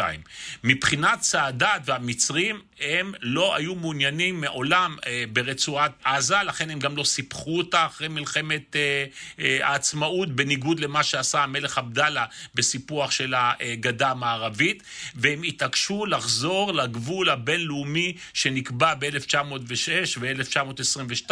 מבחינת 0.65 1.23
סאדאת 1.23 1.81
והמצרים, 1.85 2.61
הם 2.81 3.13
לא 3.21 3.57
היו 3.57 3.75
מעוניינים 3.75 4.41
מעולם 4.41 4.97
אה, 5.07 5.25
ברצועת 5.33 5.93
עזה, 6.05 6.43
לכן 6.43 6.71
הם 6.71 6.79
גם 6.79 6.97
לא 6.97 7.05
סיפחו 7.05 7.59
אותה 7.59 7.87
אחרי 7.87 8.09
מלחמת 8.09 8.77
אה, 8.77 9.59
העצמאות, 9.63 10.29
בניגוד 10.33 10.81
למה 10.81 11.03
שעשה 11.03 11.43
המלך 11.43 11.79
עבדאללה 11.79 12.25
בסיפוח 12.55 13.11
של 13.11 13.35
הגדה 13.37 14.11
המערבית, 14.11 14.83
והם 15.15 15.43
התעקשו 15.43 16.07
לחזור 16.07 16.75
לגבול 16.75 17.31
הבינלאומי 17.31 18.17
שנקבע 18.35 18.95
ב-1906 18.99 20.21
ב-1922, 20.21 21.31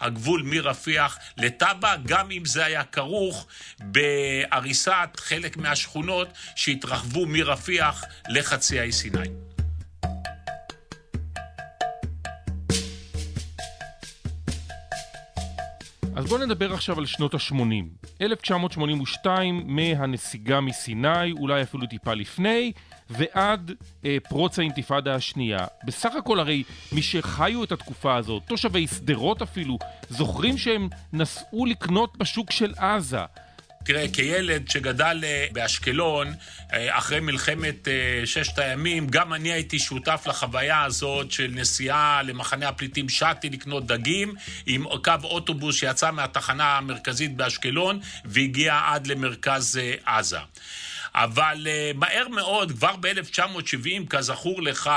הגבול 0.00 0.42
מרפיח 0.44 1.18
לטאבה, 1.36 1.94
גם 2.06 2.30
אם 2.30 2.44
זה 2.44 2.64
היה 2.64 2.84
כרוך 2.84 3.46
בהריסת 3.80 5.08
חלק 5.16 5.56
מהשכונות 5.56 6.28
שהתרחבו 6.56 7.26
מרפיח 7.26 8.04
לחצי 8.28 8.80
האי 8.80 8.92
סיני. 8.92 9.49
אז 16.20 16.26
בואו 16.26 16.40
נדבר 16.40 16.72
עכשיו 16.72 16.98
על 16.98 17.06
שנות 17.06 17.34
ה-80. 17.34 18.06
1982 18.20 19.62
מהנסיגה 19.66 20.60
מסיני, 20.60 21.32
אולי 21.32 21.62
אפילו 21.62 21.86
טיפה 21.86 22.14
לפני, 22.14 22.72
ועד 23.10 23.72
אה, 24.04 24.16
פרוץ 24.28 24.58
האינתיפאדה 24.58 25.14
השנייה. 25.14 25.66
בסך 25.84 26.14
הכל 26.14 26.40
הרי 26.40 26.62
מי 26.92 27.02
שחיו 27.02 27.64
את 27.64 27.72
התקופה 27.72 28.16
הזאת, 28.16 28.42
תושבי 28.46 28.86
שדרות 28.86 29.42
אפילו, 29.42 29.78
זוכרים 30.08 30.58
שהם 30.58 30.88
נסעו 31.12 31.66
לקנות 31.66 32.16
בשוק 32.16 32.50
של 32.50 32.74
עזה. 32.76 33.24
תראה, 33.84 34.08
כילד 34.12 34.70
שגדל 34.70 35.20
אה, 35.24 35.46
באשקלון, 35.52 36.34
אה, 36.72 36.98
אחרי 36.98 37.20
מלחמת 37.20 37.88
אה, 37.88 38.26
ששת 38.26 38.58
הימים, 38.58 39.06
גם 39.06 39.34
אני 39.34 39.52
הייתי 39.52 39.78
שותף 39.78 40.24
לחוויה 40.26 40.82
הזאת 40.82 41.32
של 41.32 41.50
נסיעה 41.54 42.22
למחנה 42.22 42.68
הפליטים 42.68 43.08
שתי 43.08 43.50
לקנות 43.50 43.86
דגים, 43.86 44.34
עם 44.66 44.84
קו 45.04 45.12
אוטובוס 45.24 45.76
שיצא 45.76 46.10
מהתחנה 46.10 46.78
המרכזית 46.78 47.36
באשקלון 47.36 48.00
והגיע 48.24 48.80
עד 48.86 49.06
למרכז 49.06 49.80
עזה. 50.04 50.38
אבל 51.14 51.66
uh, 51.66 51.98
מהר 51.98 52.28
מאוד, 52.28 52.72
כבר 52.72 52.96
ב-1970, 53.00 54.06
כזכור 54.10 54.62
לך, 54.62 54.90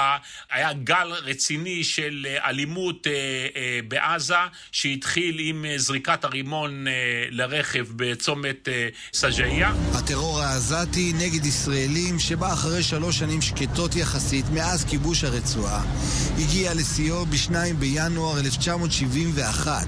היה 0.52 0.74
גל 0.74 1.08
רציני 1.24 1.84
של 1.84 2.28
uh, 2.30 2.46
אלימות 2.48 3.08
uh, 3.08 3.10
בעזה, 3.88 4.36
שהתחיל 4.72 5.36
עם 5.40 5.66
זריקת 5.78 6.24
הרימון 6.24 6.86
לרכב 7.30 7.86
בצומת 7.96 8.68
סג'איה. 9.14 9.74
הטרור 9.94 10.40
העזתי 10.40 11.14
נגד 11.14 11.46
ישראלים, 11.46 12.20
שבא 12.20 12.54
אחרי 12.54 12.84
שלוש 12.84 13.20
שנים 13.20 13.42
שקטות 13.42 13.96
יחסית 13.96 14.46
מאז 14.54 14.86
כיבוש 14.86 15.24
הרצועה, 15.24 15.84
הגיע 16.38 16.74
לשיאו 16.74 17.26
ב-2 17.26 17.54
בינואר 17.80 18.40
1971, 18.40 19.88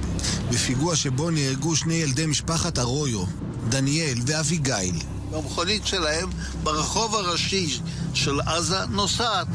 בפיגוע 0.50 0.96
שבו 0.96 1.30
נהרגו 1.30 1.76
שני 1.76 1.94
ילדי 1.94 2.26
משפחת 2.26 2.80
ארויו, 2.80 3.26
דניאל 3.70 4.18
ואביגיל. 4.28 5.15
במכונית 5.36 5.88
שלהם 5.88 6.30
ברחוב 6.64 7.16
הראשי 7.16 7.80
של 8.14 8.40
עזה 8.46 8.86
נוסעת. 8.90 9.48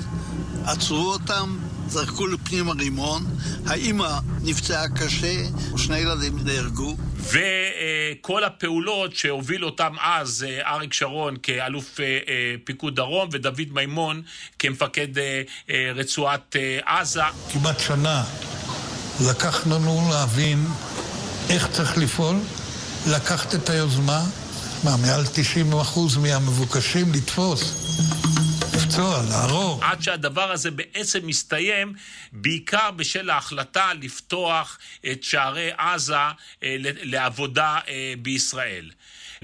עצרו 0.64 1.12
אותם, 1.12 1.58
זרקו 1.88 2.26
לפנים 2.26 2.68
הרימון, 2.68 3.26
האימא 3.66 4.18
נפצעה 4.42 4.88
קשה, 4.88 5.36
שני 5.76 5.98
ילדים 5.98 6.38
נהרגו. 6.44 6.96
וכל 7.20 8.44
הפעולות 8.44 9.16
שהוביל 9.16 9.64
אותם 9.64 9.94
אז 10.00 10.46
אה, 10.48 10.74
אריק 10.74 10.92
שרון 10.92 11.36
כאלוף 11.42 12.00
אה, 12.00 12.04
אה, 12.04 12.54
פיקוד 12.64 12.96
דרום 12.96 13.28
ודוד 13.32 13.68
מימון 13.72 14.22
כמפקד 14.58 15.08
רצועת 15.94 16.56
עזה. 16.86 17.22
כמעט 17.52 17.80
שנה 17.80 18.24
לקח 19.28 19.66
לנו 19.66 20.08
להבין 20.10 20.66
איך 21.48 21.68
צריך 21.70 21.98
לפעול, 21.98 22.36
לקחת 23.06 23.54
את 23.54 23.70
היוזמה 23.70 24.24
מה, 24.84 24.96
מעל 24.96 25.24
90% 25.24 26.18
מהמבוקשים 26.18 27.12
לתפוס? 27.12 27.60
לפצוע, 28.74 29.22
להרוג. 29.30 29.82
עד 29.82 30.02
שהדבר 30.02 30.52
הזה 30.52 30.70
בעצם 30.70 31.26
מסתיים, 31.26 31.92
בעיקר 32.32 32.90
בשל 32.96 33.30
ההחלטה 33.30 33.92
לפתוח 34.02 34.78
את 35.12 35.24
שערי 35.24 35.70
עזה 35.78 36.14
אה, 36.16 36.76
לעבודה 36.82 37.78
אה, 37.88 38.14
בישראל. 38.22 38.90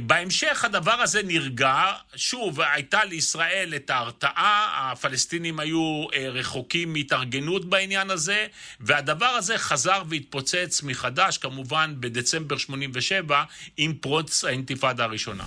בהמשך 0.00 0.64
הדבר 0.64 0.92
הזה 0.92 1.22
נרגע, 1.22 1.74
שוב, 2.16 2.60
הייתה 2.60 3.04
לישראל 3.04 3.72
את 3.76 3.90
ההרתעה, 3.90 4.68
הפלסטינים 4.92 5.60
היו 5.60 6.04
אה, 6.14 6.28
רחוקים 6.28 6.92
מהתארגנות 6.92 7.64
בעניין 7.64 8.10
הזה, 8.10 8.46
והדבר 8.80 9.26
הזה 9.26 9.58
חזר 9.58 10.02
והתפוצץ 10.08 10.82
מחדש, 10.82 11.38
כמובן 11.38 11.94
בדצמבר 12.00 12.56
87, 12.56 13.42
עם 13.76 13.94
פרוץ 13.94 14.44
האינתיפאדה 14.44 15.04
הראשונה. 15.04 15.44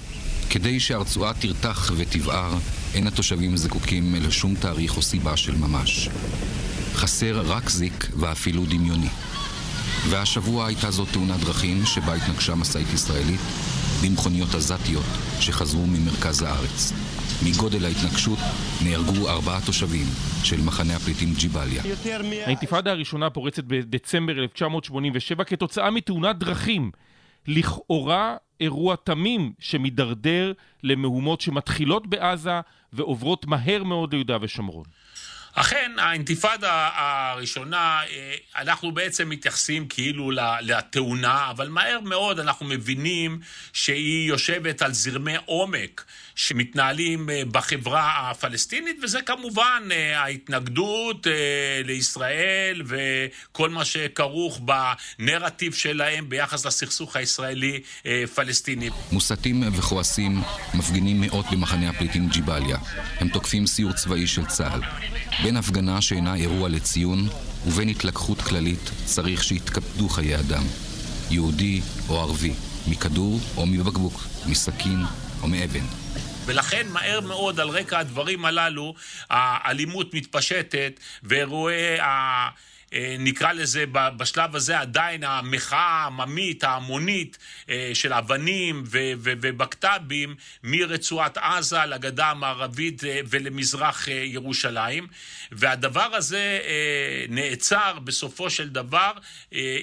כדי 0.49 0.79
שהרצועה 0.79 1.33
תרתח 1.33 1.91
ותבער, 1.97 2.53
אין 2.93 3.07
התושבים 3.07 3.57
זקוקים 3.57 4.15
לשום 4.15 4.55
תאריך 4.55 4.97
או 4.97 5.01
סיבה 5.01 5.37
של 5.37 5.55
ממש. 5.55 6.09
חסר 6.93 7.41
רק 7.45 7.69
זיק 7.69 8.07
ואפילו 8.19 8.65
דמיוני. 8.65 9.09
והשבוע 10.09 10.67
הייתה 10.67 10.91
זו 10.91 11.05
תאונת 11.05 11.39
דרכים 11.39 11.85
שבה 11.85 12.13
התנגשה 12.13 12.55
משאית 12.55 12.87
ישראלית 12.93 13.39
במכוניות 14.03 14.55
עזתיות 14.55 15.05
שחזרו 15.39 15.87
ממרכז 15.87 16.41
הארץ. 16.41 16.93
מגודל 17.45 17.85
ההתנגשות 17.85 18.39
נהרגו 18.83 19.29
ארבעה 19.29 19.59
תושבים 19.65 20.05
של 20.43 20.61
מחנה 20.65 20.95
הפליטים 20.95 21.29
ג'יבליה. 21.39 21.83
האינתיפאדה 22.45 22.91
הראשונה 22.91 23.29
פורצת 23.29 23.63
בדצמבר 23.63 24.39
1987 24.39 25.43
כתוצאה 25.43 25.91
מתאונת 25.91 26.37
דרכים. 26.37 26.91
לכאורה 27.47 28.35
אירוע 28.59 28.95
תמים 28.95 29.53
שמידרדר 29.59 30.53
למהומות 30.83 31.41
שמתחילות 31.41 32.07
בעזה 32.07 32.59
ועוברות 32.93 33.45
מהר 33.45 33.83
מאוד 33.83 34.13
ליהודה 34.13 34.37
ושומרון. 34.41 34.83
אכן, 35.61 35.91
האינתיפאדה 35.97 36.89
הראשונה, 36.93 38.01
אה, 38.09 38.35
אנחנו 38.55 38.91
בעצם 38.91 39.29
מתייחסים 39.29 39.87
כאילו 39.87 40.31
לתאונה, 40.61 41.49
אבל 41.49 41.69
מהר 41.69 41.99
מאוד 41.99 42.39
אנחנו 42.39 42.65
מבינים 42.65 43.39
שהיא 43.73 44.27
יושבת 44.27 44.81
על 44.81 44.93
זרמי 44.93 45.35
עומק 45.45 46.05
שמתנהלים 46.39 47.29
אה, 47.29 47.41
בחברה 47.51 48.29
הפלסטינית, 48.29 48.97
וזה 49.03 49.21
כמובן 49.21 49.83
אה, 49.91 50.21
ההתנגדות 50.21 51.27
לישראל 51.83 52.81
וכל 52.85 53.69
מה 53.69 53.85
שכרוך 53.85 54.61
בנרטיב 55.19 55.73
שלהם 55.73 56.29
ביחס 56.29 56.65
לסכסוך 56.65 57.15
הישראלי-פלסטיני. 57.15 58.89
מוסתים 59.11 59.63
וכועסים 59.77 60.41
מפגינים 60.73 61.21
מאות 61.21 61.45
במחנה 61.51 61.89
הפליטים 61.89 62.27
ג'יבליה. 62.27 62.77
הם 63.19 63.29
תוקפים 63.29 63.67
סיור 63.67 63.93
צבאי 63.93 64.27
של 64.27 64.45
צה"ל. 64.45 64.81
בין 65.43 65.57
הפגנה 65.57 66.01
שאינה 66.01 66.35
אירוע 66.35 66.69
לציון 66.69 67.27
ובין 67.65 67.89
התלקחות 67.89 68.41
כללית 68.41 68.91
צריך 69.05 69.43
שיתקפדו 69.43 70.09
חיי 70.09 70.39
אדם. 70.39 70.63
יהודי 71.29 71.81
או 72.09 72.19
ערבי, 72.19 72.53
מכדור 72.87 73.39
או 73.57 73.65
מבקבוק, 73.65 74.23
מסכין 74.45 74.99
או 75.41 75.47
מאבן. 75.47 75.98
ולכן 76.49 76.87
מהר 76.87 77.21
מאוד 77.21 77.59
על 77.59 77.69
רקע 77.69 77.99
הדברים 77.99 78.45
הללו 78.45 78.93
האלימות 79.29 80.13
מתפשטת 80.13 80.99
ואירועי 81.23 81.99
אה, 81.99 82.49
נקרא 83.19 83.51
לזה 83.51 83.85
בשלב 83.91 84.55
הזה 84.55 84.79
עדיין 84.79 85.23
המחאה 85.23 85.79
העממית, 85.79 86.63
ההמונית 86.63 87.37
אה, 87.69 87.91
של 87.93 88.13
אבנים 88.13 88.83
ובקת"בים 88.87 90.35
מרצועת 90.63 91.37
עזה 91.37 91.85
לגדה 91.85 92.29
המערבית 92.29 93.03
אה, 93.03 93.19
ולמזרח 93.29 94.07
ירושלים. 94.07 95.07
והדבר 95.51 96.15
הזה 96.15 96.59
נעצר 97.29 97.99
בסופו 98.03 98.49
של 98.49 98.69
דבר 98.69 99.11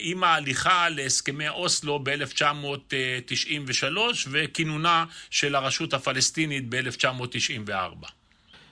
עם 0.01 0.25
ההליכה 0.25 0.89
להסכמי 0.89 1.49
אוסלו 1.49 2.01
ב-1993 2.03 3.97
וכינונה 4.31 5.05
של 5.31 5.55
הרשות 5.55 5.95
הפלסטינית 5.95 6.65
ב-1994. 6.69 8.07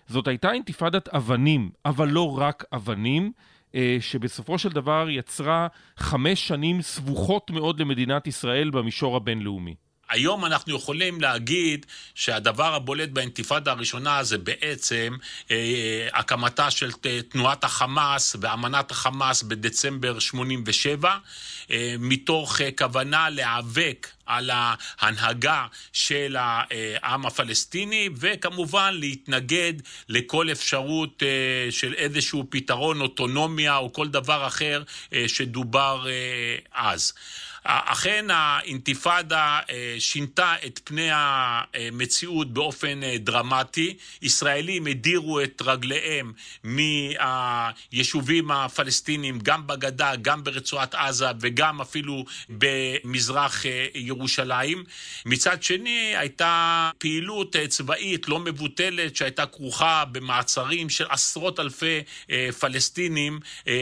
זאת 0.09 0.29
הייתה 0.29 0.53
אינתיפאדת 0.53 1.09
אבנים, 1.09 1.71
אבל 1.85 2.09
לא 2.09 2.38
רק 2.38 2.64
אבנים. 2.73 3.33
אה, 3.75 3.97
שבסופו 4.00 4.59
של 4.59 4.69
דבר 4.69 5.07
יצרה 5.11 5.66
חמש 5.97 6.49
שנים 6.49 6.83
סבוכות 6.83 7.50
מאוד 7.50 7.81
למדינת 7.81 8.26
ישראל 8.26 8.71
במישור 8.71 9.16
הבינלאומי. 9.16 9.75
היום 10.09 10.45
אנחנו 10.45 10.77
יכולים 10.77 11.21
להגיד 11.21 11.87
שהדבר 12.15 12.75
הבולט 12.75 13.09
באינתיפאדה 13.09 13.71
הראשונה 13.71 14.25
זה 14.25 14.39
בעצם 14.39 15.17
אה, 15.51 16.09
הקמתה 16.13 16.71
של 16.71 16.91
תנועת 17.29 17.65
החמאס 17.65 18.37
ואמנת 18.41 18.91
החמאס 18.91 19.43
בדצמבר 19.43 20.19
87, 20.19 21.17
אה, 21.71 21.95
מתוך 21.99 22.61
אה, 22.61 22.69
כוונה 22.79 23.31
להיאבק 23.31 24.09
על 24.27 24.51
ההנהגה 24.53 25.67
של 25.93 26.37
העם 26.39 27.27
הפלסטיני, 27.27 28.09
וכמובן 28.17 28.95
להתנגד 28.95 29.73
לכל 30.09 30.53
אפשרות 30.53 31.23
אה, 31.23 31.71
של 31.71 31.95
איזשהו 31.95 32.47
פתרון 32.51 33.01
אוטונומיה 33.01 33.77
או 33.77 33.93
כל 33.93 34.09
דבר 34.09 34.47
אחר 34.47 34.83
אה, 35.13 35.25
שדובר 35.29 36.07
אה, 36.09 36.57
אז. 36.73 37.13
אכן 37.64 38.26
האינתיפאדה 38.30 39.61
אה, 39.71 39.97
שינתה 39.99 40.54
את 40.66 40.80
פני 40.85 41.09
המציאות 41.12 42.52
באופן 42.52 43.02
אה, 43.02 43.18
דרמטי. 43.18 43.97
ישראלים 44.23 44.87
הדירו 44.87 45.40
את 45.40 45.62
רגליהם 45.64 46.33
מהיישובים 46.64 48.50
הפלסטיניים, 48.50 49.38
גם 49.42 49.66
בגדה, 49.66 50.16
גם 50.23 50.44
ברצועת 50.44 50.94
עזה 50.94 51.26
וגם 51.40 51.80
אפילו 51.80 52.25
במזרח 52.49 53.66
אה, 53.66 53.87
ירושלים. 53.94 54.85
מצד 55.26 55.62
שני, 55.62 56.14
הייתה 56.16 56.90
פעילות 56.99 57.56
צבאית 57.68 58.28
לא 58.28 58.38
מבוטלת 58.38 59.16
שהייתה 59.16 59.47
כרוכה 59.47 60.04
במעצרים 60.12 60.90
של 60.90 61.06
עשרות 61.09 61.61
אלפי 61.61 62.02
פלסטינים 62.61 63.40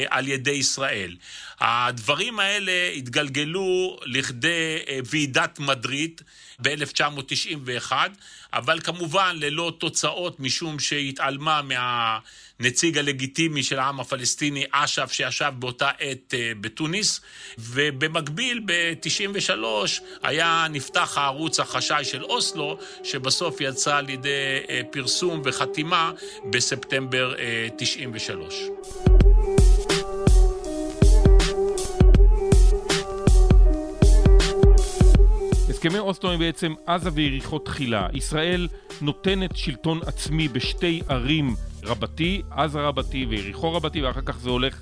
על 0.08 0.28
ידי 0.28 0.50
ישראל. 0.50 1.16
הדברים 1.60 2.40
האלה 2.40 2.90
התגלגלו 2.96 3.71
לכדי 4.04 4.78
אה, 4.88 4.98
ועידת 5.04 5.58
מדריד 5.58 6.20
ב-1991, 6.62 7.92
אבל 8.52 8.80
כמובן 8.80 9.36
ללא 9.40 9.72
תוצאות 9.78 10.40
משום 10.40 10.78
שהתעלמה 10.78 11.60
מהנציג 11.62 12.98
הלגיטימי 12.98 13.62
של 13.62 13.78
העם 13.78 14.00
הפלסטיני, 14.00 14.64
אש"ף, 14.70 15.12
שישב 15.12 15.52
באותה 15.58 15.90
עת 15.98 16.34
אה, 16.34 16.52
בתוניס, 16.60 17.20
ובמקביל 17.58 18.60
ב-93 18.66 19.64
היה 20.22 20.66
נפתח 20.70 21.18
הערוץ 21.18 21.60
החשאי 21.60 22.04
של 22.04 22.24
אוסלו, 22.24 22.78
שבסוף 23.04 23.60
יצא 23.60 24.00
לידי 24.00 24.28
אה, 24.68 24.80
פרסום 24.90 25.42
וחתימה 25.44 26.12
בספטמבר 26.50 27.34
93. 27.76 28.54
הסכמי 35.82 35.98
אוסלו 35.98 36.30
הם 36.30 36.38
בעצם 36.38 36.72
עזה 36.86 37.10
ויריחו 37.14 37.58
תחילה. 37.58 38.08
ישראל 38.12 38.68
נותנת 39.00 39.56
שלטון 39.56 40.00
עצמי 40.06 40.48
בשתי 40.48 41.02
ערים 41.08 41.56
רבתי, 41.82 42.42
עזה 42.50 42.80
רבתי 42.80 43.26
ויריחו 43.26 43.74
רבתי, 43.74 44.02
ואחר 44.02 44.20
כך 44.20 44.38
זה 44.38 44.50
הולך 44.50 44.74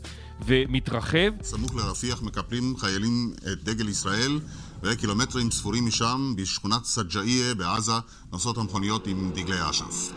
ומתרחב. 0.46 1.42
סמוך 1.42 1.74
לרפיח 1.74 2.22
מקפלים 2.22 2.76
חיילים 2.76 3.32
את 3.52 3.64
דגל 3.64 3.88
ישראל, 3.88 4.40
וקילומטרים 4.82 5.50
ספורים 5.50 5.86
משם, 5.86 6.34
בשכונת 6.36 6.84
סג'איה 6.84 7.54
בעזה, 7.54 7.92
נוסעות 8.32 8.58
המכוניות 8.58 9.06
עם 9.06 9.30
דגלי 9.34 9.70
אש"ף. 9.70 10.12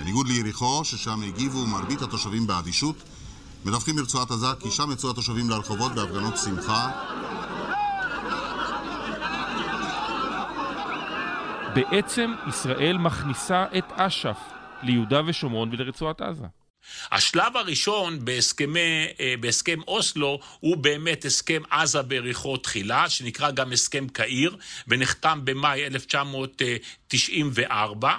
בניגוד 0.00 0.26
ליריחו, 0.28 0.84
ששם 0.84 1.22
הגיבו 1.22 1.66
מרבית 1.66 2.02
התושבים 2.02 2.46
באדישות, 2.46 2.96
מדווחים 3.64 3.96
מרצועת 3.96 4.30
עזה 4.30 4.46
כי 4.60 4.70
שם 4.70 4.90
יצאו 4.92 5.10
התושבים 5.10 5.50
לרחובות 5.50 5.94
בהפגנות 5.94 6.36
שמחה 6.36 6.90
בעצם 11.78 12.34
ישראל 12.48 12.98
מכניסה 12.98 13.64
את 13.78 13.84
אש"ף 13.92 14.38
ליהודה 14.82 15.20
ושומרון 15.26 15.70
ולרצועת 15.72 16.20
עזה. 16.20 16.44
השלב 17.12 17.56
הראשון 17.56 18.24
בהסכמי, 18.24 19.06
אה, 19.20 19.34
בהסכם 19.40 19.78
אוסלו 19.88 20.40
הוא 20.60 20.76
באמת 20.76 21.24
הסכם 21.24 21.62
עזה 21.70 22.02
בריחו 22.02 22.56
תחילה, 22.56 23.10
שנקרא 23.10 23.50
גם 23.50 23.72
הסכם 23.72 24.08
קהיר, 24.08 24.56
ונחתם 24.88 25.40
במאי 25.44 25.86
1994, 25.86 28.16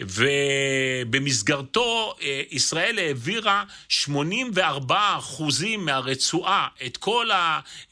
ובמסגרתו 0.00 2.14
אה, 2.22 2.42
ישראל 2.50 2.98
העבירה 2.98 3.64
84 3.88 5.18
אחוזים 5.18 5.84
מהרצועה, 5.84 6.68
את 6.86 6.96
כל 6.96 7.28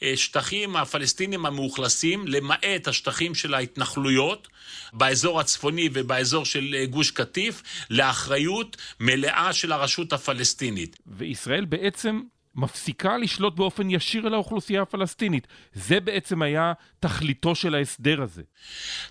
השטחים 0.01 0.75
הפלסטינים 0.75 1.45
המאוכלסים, 1.45 2.27
למעט 2.27 2.87
השטחים 2.87 3.35
של 3.35 3.53
ההתנחלויות. 3.53 4.47
באזור 4.93 5.39
הצפוני 5.39 5.89
ובאזור 5.93 6.45
של 6.45 6.75
אה, 6.77 6.85
גוש 6.85 7.11
קטיף 7.11 7.63
לאחריות 7.89 8.77
מלאה 8.99 9.53
של 9.53 9.71
הרשות 9.71 10.13
הפלסטינית. 10.13 10.97
וישראל 11.07 11.65
בעצם 11.65 12.21
מפסיקה 12.55 13.17
לשלוט 13.17 13.55
באופן 13.55 13.89
ישיר 13.89 14.27
על 14.27 14.33
האוכלוסייה 14.33 14.81
הפלסטינית. 14.81 15.47
זה 15.73 15.99
בעצם 15.99 16.41
היה 16.41 16.73
תכליתו 16.99 17.55
של 17.55 17.75
ההסדר 17.75 18.21
הזה. 18.21 18.41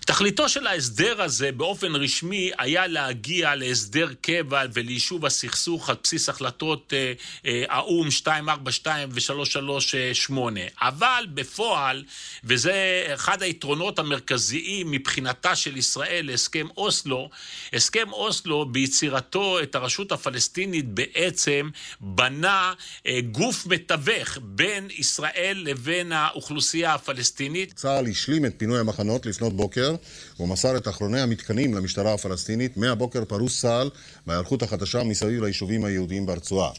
תכליתו 0.05 0.49
של 0.49 0.67
ההסדר 0.67 1.21
הזה 1.21 1.51
באופן 1.51 1.95
רשמי 1.95 2.51
היה 2.57 2.87
להגיע 2.87 3.55
להסדר 3.55 4.07
קבע 4.21 4.63
וליישוב 4.73 5.25
הסכסוך 5.25 5.89
על 5.89 5.95
בסיס 6.03 6.29
החלטות 6.29 6.93
אה, 6.93 7.13
אה, 7.45 7.63
האו"ם 7.69 8.07
242 8.07 9.09
ו-338. 9.11 10.33
אבל 10.81 11.25
בפועל, 11.33 12.03
וזה 12.43 13.07
אחד 13.13 13.41
היתרונות 13.43 13.99
המרכזיים 13.99 14.91
מבחינתה 14.91 15.55
של 15.55 15.77
ישראל 15.77 16.25
להסכם 16.25 16.67
אוסלו, 16.77 17.29
הסכם 17.73 18.11
אוסלו 18.11 18.65
ביצירתו 18.65 19.59
את 19.59 19.75
הרשות 19.75 20.11
הפלסטינית 20.11 20.85
בעצם 20.87 21.69
בנה 21.99 22.73
אה, 23.07 23.19
גוף 23.33 23.67
מתווך 23.67 24.37
בין 24.41 24.87
ישראל 24.97 25.63
לבין 25.65 26.11
האוכלוסייה 26.11 26.93
הפלסטינית. 26.93 27.73
צה"ל 27.75 28.07
השלים 28.07 28.45
את 28.45 28.53
פינוי 28.57 28.79
המחנות 28.79 29.25
לפנות 29.25 29.53
בוקר 29.55 29.95
ומסר 30.39 30.77
את 30.77 30.87
אחרוני 30.87 31.21
המתקנים 31.21 31.73
למשטרה 31.73 32.13
הפלסטינית. 32.13 32.77
מהבוקר 32.77 33.25
פרוס 33.25 33.61
צה"ל 33.61 33.89
בהיערכות 34.27 34.63
החדשה 34.63 35.03
מסביב 35.03 35.43
ליישובים 35.43 35.85
היהודיים 35.85 36.25
ברצועה. 36.25 36.71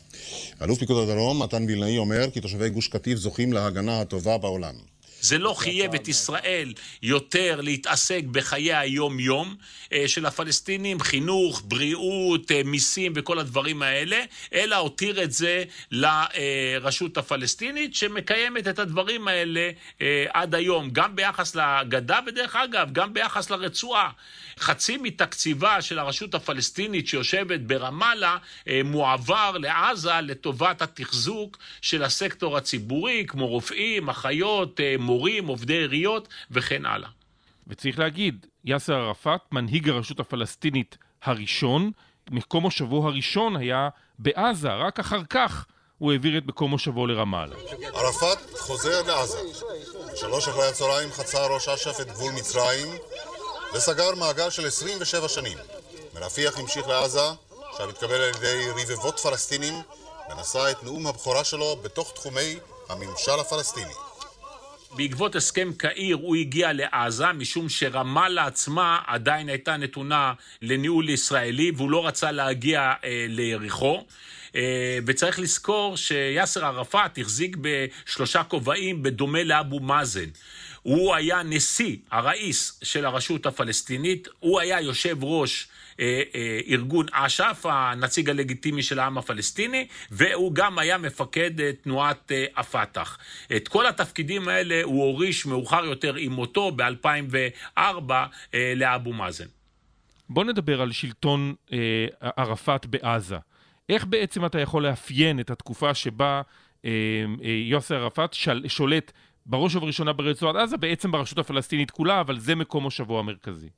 אלוף 0.63 0.79
פיקוד 0.79 1.09
הדרום, 1.09 1.43
מתן 1.43 1.65
וילנאי, 1.65 1.99
אומר 1.99 2.31
כי 2.31 2.41
תושבי 2.41 2.71
גוש 2.71 2.89
קטיף 2.89 3.19
זוכים 3.19 3.53
להגנה 3.53 4.01
הטובה 4.01 4.39
בעולם. 4.39 4.94
זה 5.25 5.39
לא 5.39 5.55
חייב 5.55 5.95
את 5.95 6.09
ישראל 6.09 6.73
יותר 7.03 7.61
להתעסק 7.61 8.23
בחיי 8.31 8.75
היום-יום 8.75 9.55
אה, 9.93 10.09
של 10.09 10.27
הפלסטינים, 10.27 11.01
חינוך, 11.01 11.63
בריאות, 11.65 12.51
אה, 12.51 12.61
מיסים 12.65 13.13
וכל 13.17 13.39
הדברים 13.39 13.83
האלה, 13.83 14.21
אלא 14.55 14.77
הותיר 14.77 15.23
את 15.23 15.33
זה 15.33 15.65
לרשות 15.91 17.19
הפלסטינית, 17.19 17.95
שמקיימת 17.95 18.69
את 18.69 18.79
הדברים 18.79 19.29
האלה 19.29 19.71
אה, 20.03 20.25
עד 20.33 20.55
היום, 20.55 20.91
גם 20.91 21.17
ביחס 21.17 21.57
לגדה, 21.57 22.21
ודרך 22.27 22.57
אגב, 22.57 22.89
גם 22.93 23.15
ביחס 23.15 23.51
לרצועה. 23.51 24.11
חצי 24.59 24.97
מתקציבה 24.97 25.83
של 25.83 25.99
הרשות 25.99 26.35
הפלסטינית 26.35 27.09
שיושבת 27.09 27.61
ברמאללה 27.61 28.37
מועבר 28.85 29.59
לעזה 29.59 30.21
לטובת 30.23 30.83
התחזוק 30.83 31.59
של 31.81 32.03
הסקטור 32.03 32.57
הציבורי, 32.57 33.25
כמו 33.29 33.47
רופאים, 33.47 34.09
אחיות, 34.09 34.81
מורים. 34.99 35.14
מורים, 35.15 35.47
עובדי 35.47 35.75
עיריות 35.75 36.29
וכן 36.51 36.87
הלאה. 36.87 37.09
וצריך 37.67 37.99
להגיד, 37.99 38.47
יאסר 38.65 38.95
ערפאת, 38.95 39.41
מנהיג 39.53 39.89
הרשות 39.89 40.21
הפלסטינית 40.21 40.99
הראשון, 41.23 41.91
מקום 42.31 42.63
מושבו 42.63 43.09
הראשון 43.09 43.57
היה 43.57 43.89
בעזה, 44.19 44.73
רק 44.73 45.01
אחר 45.01 45.25
כך 45.31 45.67
הוא 45.99 46.13
העביר 46.13 46.39
את 46.39 46.47
מקום 46.47 46.71
מושבו 46.71 47.07
לרמאללה. 47.07 47.57
ערפאת 47.95 48.39
חוזר 48.59 49.03
לעזה. 49.03 49.39
שלוש 50.17 50.49
אחרי 50.49 50.69
הצהריים 50.69 51.11
חצה 51.13 51.47
ראש 51.47 51.69
אש"ף 51.69 52.01
את 52.01 52.07
גבול 52.07 52.33
מצרים 52.33 52.87
וסגר 53.75 54.15
מעגל 54.15 54.51
של 54.51 54.67
27 54.67 55.29
שנים. 55.29 55.59
מרפיח 56.15 56.59
המשיך 56.59 56.89
לעזה, 56.89 57.29
עכשיו 57.71 57.89
התקבל 57.89 58.21
על 58.21 58.33
ידי 58.37 58.67
רבבות 58.77 59.19
פלסטינים 59.19 59.75
ונשא 60.31 60.71
את 60.71 60.85
נאום 60.85 61.07
הבכורה 61.07 61.45
שלו 61.45 61.77
בתוך 61.83 62.13
תחומי 62.15 62.59
הממשל 62.89 63.41
הפלסטיני. 63.41 63.95
בעקבות 64.97 65.37
הסכם 65.37 65.73
קהיר 65.77 66.17
הוא 66.17 66.37
הגיע 66.37 66.71
לעזה, 66.73 67.33
משום 67.33 67.69
שרמאללה 67.69 68.47
עצמה 68.47 68.99
עדיין 69.07 69.49
הייתה 69.49 69.77
נתונה 69.77 70.33
לניהול 70.63 71.09
ישראלי, 71.09 71.73
והוא 71.77 71.91
לא 71.91 72.07
רצה 72.07 72.33
להגיע 72.33 72.93
אה, 73.05 73.27
ליריחו. 73.29 74.05
אה, 74.57 74.99
וצריך 75.07 75.39
לזכור 75.39 75.97
שיאסר 75.97 76.65
ערפאת 76.65 77.19
החזיק 77.19 77.57
בשלושה 77.61 78.43
כובעים 78.43 79.03
בדומה 79.03 79.45
לאבו 79.45 79.81
מאזן. 79.81 80.29
הוא 80.83 81.15
היה 81.15 81.43
נשיא, 81.43 81.97
הראיס 82.11 82.81
של 82.83 83.05
הרשות 83.05 83.47
הפלסטינית, 83.47 84.29
הוא 84.41 84.61
היה 84.61 84.81
יושב 84.81 85.25
ראש 85.25 85.69
ארגון 86.71 87.07
אש"ף, 87.13 87.67
הנציג 87.67 88.31
הלגיטימי 88.31 88.83
של 88.83 88.99
העם 88.99 89.19
הפלסטיני, 89.19 89.87
והוא 90.11 90.55
גם 90.55 90.79
היה 90.79 90.99
מפקד 90.99 91.61
אה, 91.61 91.71
תנועת 91.73 92.33
אה, 92.33 92.45
הפת"ח. 92.57 93.19
את 93.57 93.69
כל 93.69 93.87
התפקידים 93.87 94.49
האלה 94.49 94.81
הוא 94.83 95.03
הוריש 95.03 95.47
מאוחר 95.47 95.85
יותר 95.85 96.15
עם 96.15 96.33
מותו 96.33 96.71
ב-2004 96.71 97.81
אה, 98.55 98.73
לאבו 98.77 99.13
מאזן. 99.13 99.47
בוא 100.29 100.45
נדבר 100.45 100.81
על 100.81 100.93
שלטון 100.93 101.55
אה, 101.73 102.07
ערפאת 102.37 102.87
בעזה. 102.87 103.37
איך 103.89 104.07
בעצם 104.07 104.47
אתה 104.47 104.61
יכול 104.61 104.87
לאפיין 104.87 105.41
את 105.41 105.51
התקופה 105.51 105.95
שבה 105.95 106.43
אה, 106.85 106.91
אה, 107.45 107.51
יוסר 107.51 107.95
ערפאת 107.95 108.33
של, 108.35 108.65
שולט 108.69 109.13
בראש 109.47 109.75
ובראשונה 109.75 110.13
ברצועת 110.13 110.57
עזה, 110.57 110.77
בעצם 110.77 111.11
ברשות 111.11 111.39
הפלסטינית 111.39 111.91
כולה, 111.91 112.21
אבל 112.21 112.39
זה 112.39 112.55
מקום 112.55 112.83
מושבו 112.83 113.19
המרכזי. 113.19 113.69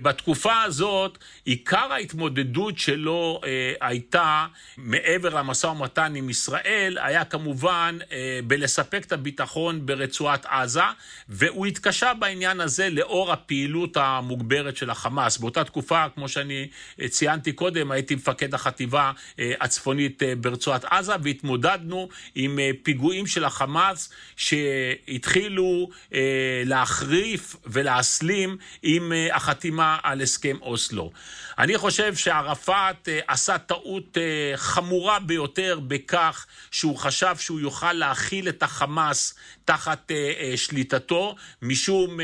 בתקופה 0.00 0.62
הזאת, 0.62 1.18
עיקר 1.44 1.92
ההתמודדות 1.92 2.78
שלו 2.78 3.40
אה, 3.44 3.72
הייתה, 3.80 4.46
מעבר 4.76 5.34
למשא 5.34 5.66
ומתן 5.66 6.14
עם 6.16 6.30
ישראל, 6.30 6.98
היה 7.00 7.24
כמובן 7.24 7.98
אה, 8.12 8.40
בלספק 8.46 9.04
את 9.06 9.12
הביטחון 9.12 9.86
ברצועת 9.86 10.46
עזה, 10.46 10.82
והוא 11.28 11.66
התקשה 11.66 12.14
בעניין 12.14 12.60
הזה 12.60 12.90
לאור 12.90 13.32
הפעילות 13.32 13.96
המוגברת 13.96 14.76
של 14.76 14.90
החמאס. 14.90 15.38
באותה 15.38 15.64
תקופה, 15.64 16.04
כמו 16.14 16.28
שאני 16.28 16.68
אה, 17.00 17.08
ציינתי 17.08 17.52
קודם, 17.52 17.90
הייתי 17.90 18.14
מפקד 18.14 18.54
החטיבה 18.54 19.12
אה, 19.38 19.52
הצפונית 19.60 20.22
אה, 20.22 20.34
ברצועת 20.36 20.84
עזה, 20.84 21.12
והתמודדנו 21.22 22.08
עם 22.34 22.58
אה, 22.58 22.70
פיגועים 22.82 23.26
של 23.26 23.44
החמאס 23.44 24.10
שהתחילו 24.36 25.88
אה, 26.14 26.62
להחריף 26.64 27.56
ולהסלים 27.66 28.56
עם 28.82 29.12
אה, 29.12 29.36
החתימה 29.36 29.83
חתימה 29.84 29.98
על 30.02 30.20
הסכם 30.20 30.56
אוסלו. 30.62 31.10
אני 31.58 31.78
חושב 31.78 32.14
שערפאת 32.14 33.08
אה, 33.08 33.20
עשה 33.28 33.58
טעות 33.58 34.18
אה, 34.18 34.56
חמורה 34.56 35.18
ביותר 35.18 35.80
בכך 35.88 36.46
שהוא 36.70 36.96
חשב 36.96 37.36
שהוא 37.38 37.60
יוכל 37.60 37.92
להכיל 37.92 38.48
את 38.48 38.62
החמאס 38.62 39.34
תחת 39.64 40.10
אה, 40.10 40.52
שליטתו, 40.56 41.36
משום 41.62 42.20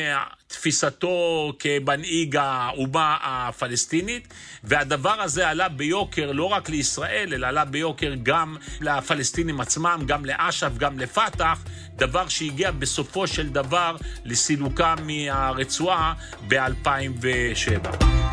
תפיסתו 0.51 1.53
כמנהיג 1.59 2.37
האומה 2.37 3.17
הפלסטינית, 3.23 4.29
והדבר 4.65 5.21
הזה 5.21 5.49
עלה 5.49 5.69
ביוקר 5.69 6.33
לא 6.33 6.45
רק 6.45 6.69
לישראל, 6.69 7.35
אלא 7.35 7.47
עלה 7.47 7.65
ביוקר 7.65 8.15
גם 8.23 8.57
לפלסטינים 8.81 9.61
עצמם, 9.61 10.03
גם 10.07 10.25
לאש"ף, 10.25 10.71
גם 10.79 10.99
לפת"ח, 10.99 11.65
דבר 11.97 12.29
שהגיע 12.29 12.71
בסופו 12.71 13.27
של 13.27 13.49
דבר 13.49 13.97
לסילוקה 14.25 14.95
מהרצועה 15.07 16.15
ב-2007. 16.49 18.30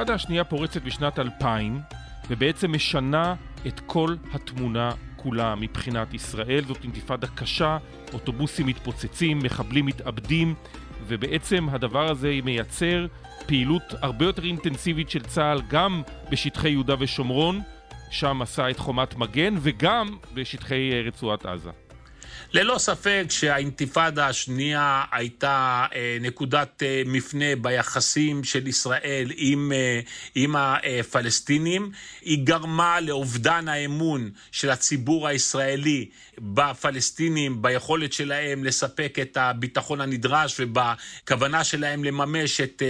האינתיפאדה 0.00 0.22
השנייה 0.22 0.44
פורצת 0.44 0.82
בשנת 0.82 1.18
2000 1.18 1.80
ובעצם 2.30 2.72
משנה 2.72 3.34
את 3.66 3.80
כל 3.86 4.16
התמונה 4.32 4.92
כולה 5.16 5.54
מבחינת 5.54 6.14
ישראל. 6.14 6.64
זאת 6.66 6.84
אינתיפאדה 6.84 7.26
קשה, 7.26 7.78
אוטובוסים 8.12 8.66
מתפוצצים, 8.66 9.38
מחבלים 9.38 9.86
מתאבדים, 9.86 10.54
ובעצם 11.06 11.68
הדבר 11.68 12.10
הזה 12.10 12.38
מייצר 12.44 13.06
פעילות 13.46 13.82
הרבה 14.02 14.24
יותר 14.24 14.44
אינטנסיבית 14.44 15.10
של 15.10 15.22
צה"ל 15.22 15.60
גם 15.68 16.02
בשטחי 16.30 16.70
יהודה 16.70 16.94
ושומרון, 16.98 17.60
שם 18.10 18.42
עשה 18.42 18.70
את 18.70 18.78
חומת 18.78 19.16
מגן, 19.16 19.54
וגם 19.58 20.16
בשטחי 20.34 20.90
אה, 20.92 21.02
רצועת 21.06 21.46
עזה. 21.46 21.70
ללא 22.52 22.78
ספק 22.78 23.24
שהאינתיפאדה 23.28 24.26
השנייה 24.26 25.04
הייתה 25.12 25.86
אה, 25.94 26.18
נקודת 26.20 26.82
אה, 26.82 27.02
מפנה 27.06 27.56
ביחסים 27.60 28.44
של 28.44 28.66
ישראל 28.66 29.32
עם, 29.36 29.72
אה, 29.72 30.00
עם 30.34 30.56
הפלסטינים. 30.56 31.90
היא 32.22 32.46
גרמה 32.46 33.00
לאובדן 33.00 33.68
האמון 33.68 34.30
של 34.52 34.70
הציבור 34.70 35.28
הישראלי 35.28 36.08
בפלסטינים, 36.40 37.62
ביכולת 37.62 38.12
שלהם 38.12 38.64
לספק 38.64 39.16
את 39.22 39.36
הביטחון 39.36 40.00
הנדרש 40.00 40.60
ובכוונה 40.60 41.64
שלהם 41.64 42.04
לממש 42.04 42.60
את, 42.60 42.82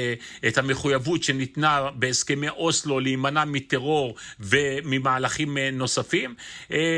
את 0.48 0.58
המחויבות 0.58 1.22
שניתנה 1.22 1.90
בהסכמי 1.94 2.48
אוסלו 2.48 3.00
להימנע 3.00 3.44
מטרור 3.44 4.14
וממהלכים 4.40 5.58
נוספים. 5.58 6.34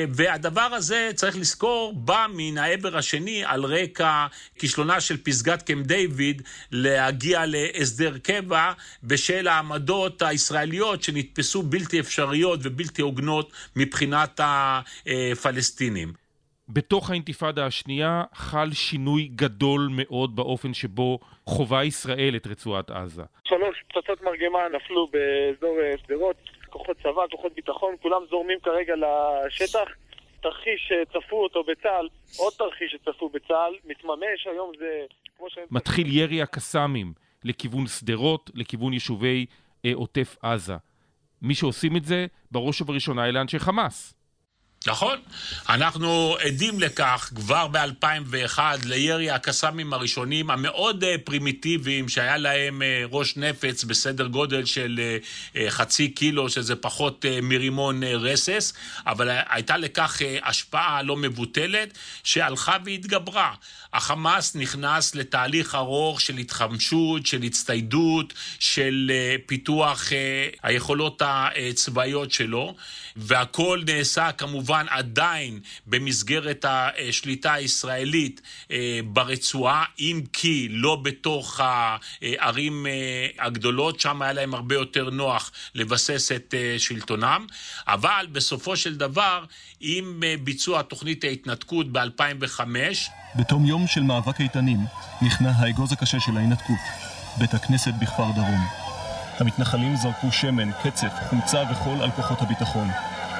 והדבר 0.08 0.60
הזה, 0.60 1.10
צריך 1.14 1.36
לזכור, 1.36 1.92
בא 1.96 2.26
מן 2.34 2.58
העבר 2.58 2.96
השני 2.96 3.42
על 3.44 3.64
רקע 3.64 4.26
כישלונה 4.58 5.00
של 5.00 5.16
פסגת 5.16 5.62
קמפ 5.62 5.86
דיוויד 5.86 6.42
להגיע 6.72 7.42
להסדר 7.46 8.18
קבע 8.18 8.72
בשל 9.02 9.48
העמדות 9.48 10.22
הישראליות 10.22 11.02
שנתפסו 11.02 11.62
בלתי 11.62 12.00
אפשריות 12.00 12.60
ובלתי 12.62 13.02
הוגנות 13.02 13.52
מבחינת 13.76 14.40
הפלסטינים. 14.42 16.21
בתוך 16.68 17.10
האינתיפאדה 17.10 17.66
השנייה 17.66 18.24
חל 18.34 18.70
שינוי 18.72 19.28
גדול 19.34 19.88
מאוד 19.92 20.36
באופן 20.36 20.74
שבו 20.74 21.18
חווה 21.46 21.84
ישראל 21.84 22.36
את 22.36 22.46
רצועת 22.46 22.90
עזה. 22.90 23.22
שלוש 23.44 23.82
פצצות 23.88 24.22
מרגמה 24.22 24.58
נפלו 24.76 25.06
באזור 25.06 25.78
אה, 25.80 25.94
שדרות, 26.06 26.36
כוחות 26.70 26.96
צבא, 27.02 27.22
כוחות 27.30 27.54
ביטחון, 27.54 27.94
כולם 28.02 28.20
זורמים 28.30 28.58
כרגע 28.62 28.94
לשטח. 28.96 29.88
תרחיש 30.42 30.88
שצפו 30.88 31.42
אותו 31.42 31.64
בצה"ל, 31.64 32.08
עוד 32.38 32.52
תרחיש 32.58 32.92
שצפו 32.92 33.28
בצה"ל, 33.28 33.74
מתממש, 33.84 34.46
היום 34.46 34.72
זה... 34.78 35.04
מתחיל 35.70 36.06
ירי 36.18 36.42
הקסאמים 36.42 37.12
לכיוון 37.44 37.86
שדרות, 37.86 38.50
לכיוון 38.54 38.92
יישובי 38.92 39.46
אה, 39.84 39.90
עוטף 39.94 40.36
עזה. 40.42 40.76
מי 41.42 41.54
שעושים 41.54 41.96
את 41.96 42.04
זה, 42.04 42.26
בראש 42.50 42.80
ובראשונה 42.80 43.28
אלה 43.28 43.40
אנשי 43.40 43.58
חמאס. 43.58 44.21
נכון. 44.86 45.18
אנחנו 45.68 46.36
עדים 46.40 46.80
לכך 46.80 47.30
כבר 47.34 47.66
ב-2001 47.66 48.58
לירי 48.84 49.30
הקסאמים 49.30 49.92
הראשונים 49.92 50.50
המאוד 50.50 51.04
אה, 51.04 51.14
פרימיטיביים 51.24 52.08
שהיה 52.08 52.36
להם 52.36 52.82
אה, 52.82 53.04
ראש 53.10 53.36
נפץ 53.36 53.84
בסדר 53.84 54.26
גודל 54.26 54.64
של 54.64 55.00
אה, 55.56 55.70
חצי 55.70 56.08
קילו, 56.08 56.48
שזה 56.48 56.76
פחות 56.76 57.24
מרימון 57.42 58.02
רסס, 58.04 58.72
אבל 59.06 59.38
הייתה 59.48 59.76
לכך 59.76 60.22
השפעה 60.42 61.02
לא 61.02 61.16
מבוטלת 61.16 61.98
שהלכה 62.24 62.76
והתגברה. 62.84 63.54
החמאס 63.92 64.56
נכנס 64.56 65.14
לתהליך 65.14 65.74
ארוך 65.74 66.20
של 66.20 66.36
התחמשות, 66.36 67.26
של 67.26 67.42
הצטיידות, 67.42 68.34
של 68.58 69.12
פיתוח 69.46 70.08
היכולות 70.62 71.22
הצבאיות 71.24 72.32
שלו, 72.32 72.74
והכל 73.16 73.82
נעשה 73.86 74.32
כמובן 74.32 74.86
עדיין 74.88 75.60
במסגרת 75.86 76.64
השליטה 76.68 77.52
הישראלית 77.52 78.40
אה, 78.70 79.00
ברצועה, 79.04 79.84
אם 79.98 80.20
כי 80.32 80.68
לא 80.70 80.96
בתוך 80.96 81.60
הערים 81.60 82.86
אה, 82.86 83.26
הגדולות, 83.38 84.00
שם 84.00 84.22
היה 84.22 84.32
להם 84.32 84.54
הרבה 84.54 84.74
יותר 84.74 85.10
נוח 85.10 85.52
לבסס 85.74 86.32
את 86.32 86.54
אה, 86.58 86.74
שלטונם, 86.78 87.46
אבל 87.86 88.26
בסופו 88.32 88.76
של 88.76 88.94
דבר, 88.96 89.44
עם 89.80 90.22
ביצוע 90.44 90.82
תוכנית 90.82 91.24
ההתנתקות 91.24 91.92
ב-2005... 91.92 92.60
בתום 93.34 93.66
יום 93.66 93.81
של 93.86 94.02
מאבק 94.02 94.40
איתנים, 94.40 94.86
נכנע 95.22 95.50
האגוז 95.56 95.92
הקשה 95.92 96.20
של 96.20 96.36
ההתנתקות, 96.36 96.78
בית 97.38 97.54
הכנסת 97.54 97.94
בכפר 97.94 98.30
דרום. 98.34 98.66
המתנחלים 99.40 99.96
זרקו 99.96 100.32
שמן, 100.32 100.70
קצף, 100.82 101.12
חומצה 101.30 101.62
וחול 101.70 102.02
על 102.02 102.10
כוחות 102.10 102.42
הביטחון. 102.42 102.88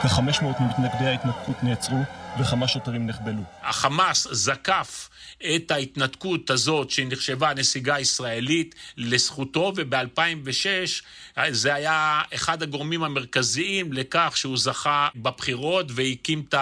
כ-500 0.02 0.62
ממתנגדי 0.62 1.07
ההתנתקות 1.07 1.64
נעצרו 1.64 2.02
וכמה 2.40 2.68
שוטרים 2.68 3.07
נחבלו. 3.07 3.42
החמאס 3.62 4.29
זקף 4.31 5.09
את 5.57 5.71
ההתנתקות 5.71 6.51
הזאת 6.51 6.90
שנחשבה 6.90 7.55
נסיגה 7.55 7.99
ישראלית 7.99 8.75
לזכותו 8.97 9.73
וב-2006 9.77 11.42
זה 11.51 11.75
היה 11.75 12.21
אחד 12.35 12.62
הגורמים 12.62 13.05
המרכזיים 13.05 13.92
לכך 13.92 14.33
שהוא 14.37 14.59
זכה 14.59 15.09
בבחירות 15.16 15.87
והקים 15.95 16.45
את 16.49 16.55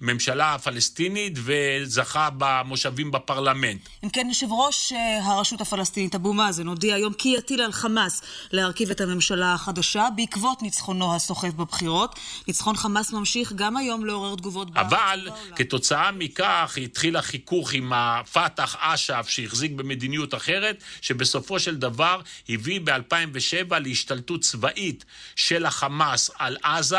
הממשלה 0.00 0.54
הפלסטינית 0.54 1.32
וזכה 1.36 2.28
במושבים 2.38 3.10
בפרלמנט. 3.10 3.88
אם 4.04 4.08
כן, 4.08 4.26
יושב 4.28 4.52
ראש 4.52 4.92
אה, 4.92 5.18
הרשות 5.22 5.60
הפלסטינית 5.60 6.14
אבו 6.14 6.32
מאזן 6.32 6.66
הודיע 6.66 6.94
היום 6.94 7.12
כי 7.12 7.28
יטיל 7.38 7.62
על 7.62 7.72
חמאס 7.72 8.22
להרכיב 8.52 8.90
את 8.90 9.00
הממשלה 9.00 9.54
החדשה 9.54 10.08
בעקבות 10.16 10.62
ניצחונו 10.62 11.14
הסוחף 11.14 11.52
בבחירות. 11.54 12.18
ניצחון 12.48 12.76
חמאס 12.76 13.12
ממשיך 13.12 13.52
גם 13.52 13.76
היום 13.76 14.06
לעורר 14.06 14.36
תגובות 14.36 14.68
אבל 14.76 15.11
כתוצאה 15.56 16.10
מכך 16.12 16.78
התחיל 16.82 17.16
החיכוך 17.16 17.72
עם 17.72 17.92
הפת"ח 17.92 18.76
אש"ף 18.80 19.26
שהחזיק 19.28 19.72
במדיניות 19.72 20.34
אחרת, 20.34 20.84
שבסופו 21.00 21.60
של 21.60 21.76
דבר 21.76 22.20
הביא 22.48 22.80
ב-2007 22.84 23.78
להשתלטות 23.78 24.40
צבאית 24.40 25.04
של 25.36 25.66
החמאס 25.66 26.30
על 26.38 26.56
עזה 26.62 26.96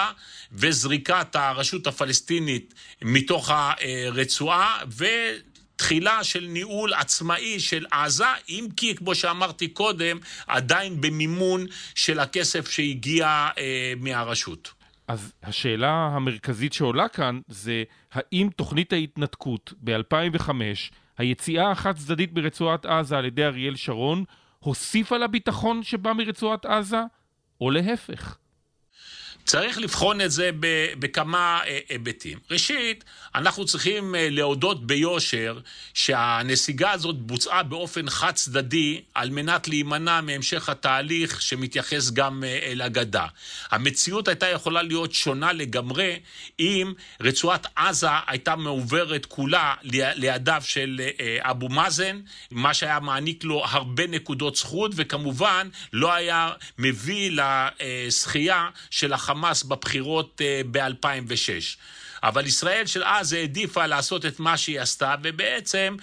וזריקת 0.51 1.35
הרשות 1.35 1.87
הפלסטינית 1.87 2.73
מתוך 3.01 3.49
הרצועה 3.53 4.77
ו... 4.91 5.05
תחילה 5.75 6.23
של 6.23 6.45
ניהול 6.49 6.93
עצמאי 6.93 7.59
של 7.59 7.85
עזה, 7.91 8.25
אם 8.49 8.67
כי, 8.77 8.95
כמו 8.95 9.15
שאמרתי 9.15 9.67
קודם, 9.67 10.17
עדיין 10.47 11.01
במימון 11.01 11.65
של 11.95 12.19
הכסף 12.19 12.69
שהגיע 12.69 13.49
אה, 13.57 13.93
מהרשות. 13.97 14.82
אז 15.07 15.33
השאלה 15.43 16.09
המרכזית 16.13 16.73
שעולה 16.73 17.07
כאן 17.07 17.39
זה 17.47 17.83
האם 18.11 18.49
תוכנית 18.55 18.93
ההתנתקות 18.93 19.73
ב-2005, 19.83 20.49
היציאה 21.17 21.71
החד 21.71 21.95
צדדית 21.95 22.33
ברצועת 22.33 22.85
עזה 22.85 23.17
על 23.17 23.25
ידי 23.25 23.45
אריאל 23.45 23.75
שרון, 23.75 24.23
הוסיפה 24.59 25.17
לביטחון 25.17 25.83
שבא 25.83 26.13
מרצועת 26.13 26.65
עזה, 26.65 27.01
או 27.61 27.71
להפך? 27.71 28.37
צריך 29.45 29.77
לבחון 29.77 30.21
את 30.21 30.31
זה 30.31 30.49
בכמה 30.99 31.59
אה, 31.67 31.79
היבטים. 31.89 32.39
ראשית, 32.51 33.03
אנחנו 33.35 33.65
צריכים 33.65 34.15
אה, 34.15 34.27
להודות 34.31 34.87
ביושר 34.87 35.59
שהנסיגה 35.93 36.91
הזאת 36.91 37.17
בוצעה 37.17 37.63
באופן 37.63 38.09
חד 38.09 38.31
צדדי 38.31 39.01
על 39.13 39.29
מנת 39.29 39.67
להימנע 39.67 40.21
מהמשך 40.21 40.69
התהליך 40.69 41.41
שמתייחס 41.41 42.11
גם 42.11 42.43
אה, 42.43 42.59
אל 42.63 42.81
הגדה. 42.81 43.25
המציאות 43.71 44.27
הייתה 44.27 44.47
יכולה 44.47 44.81
להיות 44.81 45.13
שונה 45.13 45.53
לגמרי 45.53 46.19
אם 46.59 46.93
רצועת 47.21 47.67
עזה 47.75 48.07
הייתה 48.27 48.55
מעוברת 48.55 49.25
כולה 49.25 49.73
לידיו 49.83 50.61
של 50.65 51.01
אבו 51.39 51.69
מאזן, 51.69 52.19
מה 52.51 52.73
שהיה 52.73 52.99
מעניק 52.99 53.43
לו 53.43 53.65
הרבה 53.65 54.07
נקודות 54.07 54.55
זכות 54.55 54.91
וכמובן 54.95 55.69
לא 55.93 56.13
היה 56.13 56.51
מביא 56.77 57.31
לזכייה 57.31 58.69
של 58.89 59.13
החמאס 59.13 59.32
חמאס 59.33 59.63
בבחירות 59.63 60.41
אה, 60.41 60.61
ב-2006. 60.71 61.77
אבל 62.23 62.45
ישראל 62.45 62.85
של 62.85 63.03
אז 63.03 63.33
העדיפה 63.33 63.85
לעשות 63.85 64.25
את 64.25 64.39
מה 64.39 64.57
שהיא 64.57 64.81
עשתה, 64.81 65.15
ובעצם 65.23 65.95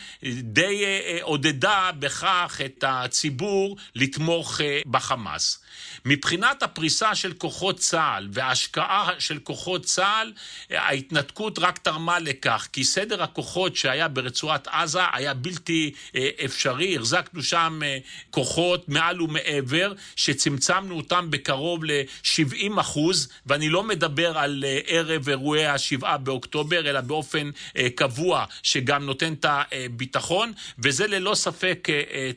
די 0.43 0.85
אה, 0.85 1.01
אה, 1.07 1.19
עודדה 1.23 1.91
בכך 1.99 2.61
את 2.65 2.85
הציבור 2.87 3.77
לתמוך 3.95 4.61
בחמאס. 4.87 5.59
מבחינת 6.05 6.63
הפריסה 6.63 7.15
של 7.15 7.33
כוחות 7.33 7.79
צה"ל 7.79 8.29
וההשקעה 8.33 9.11
של 9.19 9.39
כוחות 9.39 9.85
צה"ל, 9.85 10.33
ההתנתקות 10.71 11.59
רק 11.59 11.79
תרמה 11.79 12.19
לכך, 12.19 12.69
כי 12.73 12.85
סדר 12.85 13.23
הכוחות 13.23 13.77
שהיה 13.77 14.09
ברצועת 14.09 14.69
עזה 14.69 15.01
היה 15.13 15.35
בלתי 15.35 15.93
אה, 16.17 16.29
אפשרי, 16.45 16.97
החזקנו 16.97 17.43
שם 17.43 17.81
אה, 17.85 17.99
כוחות 18.31 18.89
מעל 18.89 19.23
ומעבר, 19.23 19.93
שצמצמנו 20.17 20.97
אותם 20.97 21.27
בקרוב 21.31 21.85
ל-70 21.85 22.81
אחוז, 22.81 23.29
ואני 23.47 23.69
לא 23.69 23.83
מדבר 23.83 24.39
על 24.39 24.65
אה, 24.67 24.79
ערב 24.87 25.29
אירועי 25.29 25.67
ה-7 25.67 26.17
באוקטובר, 26.17 26.91
אלא 26.91 27.01
באופן 27.01 27.51
קבוע, 27.95 28.45
שגם 28.63 29.07
נותן 29.07 29.33
את 29.33 29.47
הביטחון, 29.49 30.53
וזה 30.79 31.07
ללא 31.07 31.35
ספק 31.35 31.89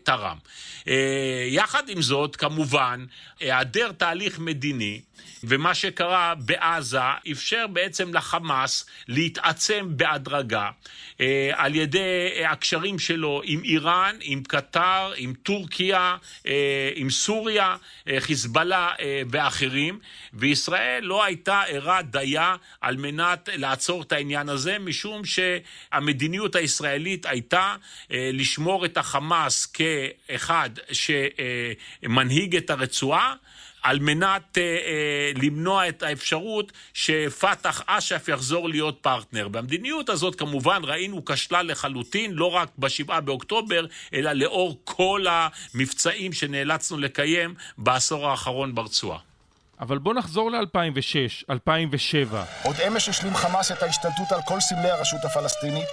תרם. 0.04 0.38
יחד 1.48 1.90
עם 1.90 2.02
זאת, 2.02 2.36
כמובן, 2.36 3.06
היעדר 3.54 3.92
תהליך 3.92 4.40
מדיני 4.40 5.02
ומה 5.44 5.76
שקרה 5.76 6.34
בעזה 6.36 7.00
אפשר 7.32 7.68
בעצם 7.68 8.14
לחמאס 8.14 8.86
להתעצם 9.08 9.88
בהדרגה 9.90 10.70
אה, 11.22 11.52
על 11.54 11.76
ידי 11.76 12.46
הקשרים 12.46 13.00
שלו 13.00 13.42
עם 13.44 13.64
איראן, 13.64 14.16
עם 14.22 14.44
קטר, 14.44 15.12
עם 15.16 15.34
טורקיה, 15.34 16.18
אה, 16.48 16.92
עם 16.96 17.10
סוריה, 17.10 17.76
אה, 18.08 18.16
חיזבאללה 18.20 18.92
אה, 19.00 19.22
ואחרים, 19.32 20.00
וישראל 20.34 21.04
לא 21.04 21.24
הייתה 21.24 21.62
ערה 21.62 22.02
דייה 22.02 22.56
על 22.82 22.98
מנת 22.98 23.50
לעצור 23.56 24.02
את 24.02 24.12
העניין 24.12 24.50
הזה, 24.50 24.80
משום 24.80 25.22
שהמדיניות 25.26 26.56
הישראלית 26.56 27.26
הייתה 27.26 27.76
אה, 28.12 28.30
לשמור 28.34 28.86
את 28.86 28.98
החמאס 28.98 29.66
כאחד 29.66 30.70
שמנהיג 30.92 32.56
את 32.56 32.70
הרצועה 32.70 33.36
על 33.84 34.00
מנת 34.00 34.58
אה, 34.58 34.64
אה, 34.64 35.32
למנוע 35.36 35.90
את 35.90 36.04
האפשרות 36.04 36.72
שפת"ח 36.94 37.82
אש"ף 37.88 38.28
יחזור 38.28 38.70
להיות 38.70 38.98
פרטנר. 39.02 39.48
והמדיניות 39.54 40.10
הזאת 40.10 40.36
כמובן 40.36 40.82
ראינו 40.84 41.26
כשלה 41.26 41.62
לחלוטין, 41.62 42.32
לא 42.34 42.52
רק 42.52 42.70
בשבעה 42.80 43.22
באוקטובר, 43.22 43.86
אלא 44.14 44.32
לאור 44.32 44.78
כל 44.84 45.26
המבצעים 45.30 46.34
שנאלצנו 46.34 46.98
לקיים 46.98 47.54
בעשור 47.78 48.30
האחרון 48.30 48.76
ברצועה. 48.76 49.20
אבל 49.80 49.98
בוא 49.98 50.14
נחזור 50.14 50.52
ל-2006, 50.52 51.46
2007. 51.50 52.44
עוד 52.64 52.76
אמש 52.88 53.10
השלים 53.10 53.36
חמאס 53.36 53.72
את 53.72 53.84
ההשתלטות 53.84 54.32
על 54.32 54.40
כל 54.48 54.60
סמלי 54.60 54.90
הרשות 54.90 55.20
הפלסטינית, 55.26 55.88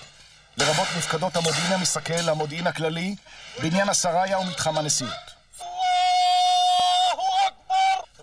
לרבות 0.59 0.87
מפקדות 0.99 1.37
המודיעין 1.37 1.73
המסכל, 1.73 2.29
המודיעין 2.29 2.67
הכללי, 2.67 3.15
בניין 3.63 3.89
השריה 3.89 4.39
ומתחם 4.39 4.79
הנשיאות. 4.79 5.40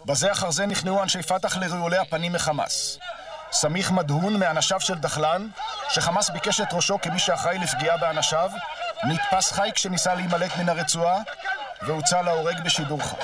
בזה 0.07 0.31
אחר 0.31 0.51
זה 0.51 0.65
נכנעו 0.65 1.03
אנשי 1.03 1.21
פת"ח 1.21 1.57
לרעולי 1.57 1.97
הפנים 1.97 2.33
מחמאס. 2.33 2.99
סמיח 3.51 3.91
מדהון 3.91 4.39
מאנשיו 4.39 4.81
של 4.81 4.95
דחלן, 4.95 5.47
שחמאס 5.89 6.29
ביקש 6.29 6.61
את 6.61 6.73
ראשו 6.73 7.01
כמי 7.01 7.19
שאחראי 7.19 7.57
לפגיעה 7.57 7.97
באנשיו, 7.97 8.49
נתפס 9.07 9.51
חי 9.51 9.69
כשניסה 9.75 10.15
להימלט 10.15 10.51
מן 10.59 10.69
הרצועה, 10.69 11.17
והוצא 11.81 12.21
להורג 12.21 12.55
בשידור 12.65 13.01
חי. 13.01 13.15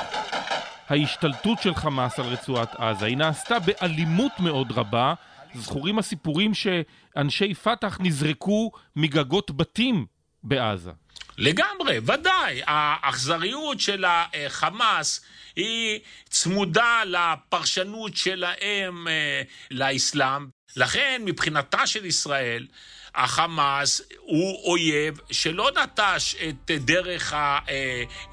ההשתלטות 0.89 1.61
של 1.61 1.75
חמאס 1.75 2.19
על 2.19 2.25
רצועת 2.25 2.75
עזה 2.75 3.05
היא 3.05 3.17
נעשתה 3.17 3.59
באלימות 3.59 4.39
מאוד 4.39 4.71
רבה. 4.71 5.13
זכורים 5.55 5.99
הסיפורים 5.99 6.51
שאנשי 6.53 7.53
פת"ח 7.53 7.97
נזרקו 7.99 8.71
מגגות 8.95 9.51
בתים 9.51 10.05
בעזה. 10.43 10.91
לגמרי, 11.37 11.97
ודאי. 12.05 12.61
האכזריות 12.65 13.79
של 13.79 14.05
החמאס 14.07 15.21
היא 15.55 15.99
צמודה 16.29 17.01
לפרשנות 17.05 18.15
שלהם 18.15 19.07
אה, 19.07 19.41
לאסלאם. 19.71 20.47
לכן, 20.75 21.21
מבחינתה 21.25 21.87
של 21.87 22.05
ישראל, 22.05 22.67
החמאס 23.15 24.01
הוא 24.19 24.71
אויב 24.71 25.19
שלא 25.31 25.69
נטש 25.83 26.35
את 26.35 26.71
דרך 26.71 27.33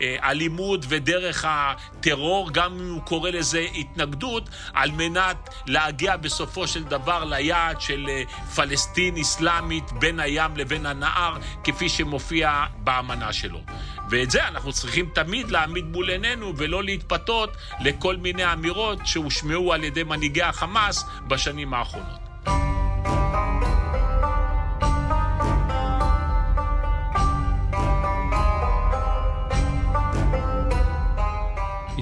האלימות 0.01 0.85
ודרך 0.89 1.45
הטרור, 1.49 2.51
גם 2.53 2.81
אם 2.81 2.91
הוא 2.91 3.03
קורא 3.03 3.31
לזה 3.31 3.67
התנגדות, 3.75 4.49
על 4.73 4.91
מנת 4.91 5.49
להגיע 5.67 6.17
בסופו 6.17 6.69
של 6.69 6.85
דבר 6.85 7.25
ליעד 7.25 7.81
של 7.81 8.07
פלסטין 8.55 9.17
אסלאמית 9.17 9.93
בין 9.93 10.21
הים 10.21 10.57
לבין 10.57 10.87
הנהר, 10.87 11.37
כפי 11.65 11.89
שמופיע 11.89 12.65
באמנה 12.77 13.33
שלו. 13.33 13.61
ואת 14.11 14.31
זה 14.31 14.49
אנחנו 14.49 14.73
צריכים 14.73 15.11
תמיד 15.15 15.51
להעמיד 15.51 15.85
מול 15.85 16.11
עינינו 16.11 16.53
ולא 16.57 16.85
להתפתות 16.85 17.57
לכל 17.81 18.17
מיני 18.17 18.53
אמירות 18.53 18.99
שהושמעו 19.05 19.73
על 19.73 19.85
ידי 19.85 20.03
מנהיגי 20.03 20.43
החמאס 20.43 21.05
בשנים 21.29 21.75
האחרונות. 21.75 22.30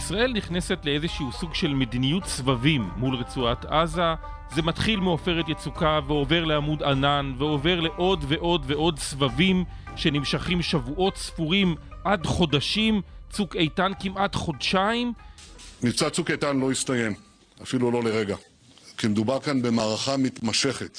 ישראל 0.08 0.32
נכנסת 0.32 0.78
לאיזשהו 0.84 1.32
סוג 1.32 1.54
של 1.54 1.74
מדיניות 1.74 2.26
סבבים 2.26 2.90
מול 2.96 3.14
רצועת 3.14 3.64
עזה. 3.64 4.14
זה 4.54 4.62
מתחיל 4.62 5.00
מעופרת 5.00 5.48
יצוקה 5.48 6.00
ועובר 6.06 6.44
לעמוד 6.44 6.82
ענן 6.82 7.32
ועובר 7.38 7.80
לעוד 7.80 8.24
ועוד 8.28 8.64
ועוד 8.66 8.98
סבבים 8.98 9.64
שנמשכים 9.96 10.62
שבועות 10.62 11.16
ספורים 11.16 11.74
עד 12.04 12.26
חודשים, 12.26 13.02
צוק 13.30 13.56
איתן 13.56 13.92
כמעט 14.00 14.34
חודשיים. 14.34 15.12
מבצע 15.82 16.10
צוק 16.10 16.30
איתן 16.30 16.56
לא 16.56 16.70
הסתיים, 16.70 17.14
אפילו 17.62 17.90
לא 17.90 18.02
לרגע. 18.02 18.36
כי 18.98 19.08
מדובר 19.08 19.40
כאן 19.40 19.62
במערכה 19.62 20.16
מתמשכת 20.16 20.98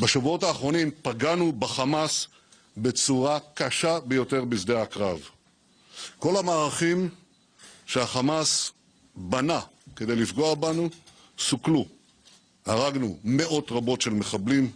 בשבועות 0.00 0.42
האחרונים 0.42 0.90
פגענו 1.02 1.52
בחמאס 1.52 2.26
בצורה 2.76 3.38
קשה 3.54 4.00
ביותר 4.00 4.44
בשדה 4.44 4.82
הקרב. 4.82 5.20
כל 6.18 6.36
המערכים 6.36 7.08
שהחמאס 7.86 8.72
בנה 9.16 9.60
כדי 9.96 10.16
לפגוע 10.16 10.54
בנו 10.54 10.88
סוכלו. 11.38 11.86
הרגנו 12.66 13.18
מאות 13.24 13.72
רבות 13.72 14.00
של 14.00 14.10
מחבלים, 14.10 14.70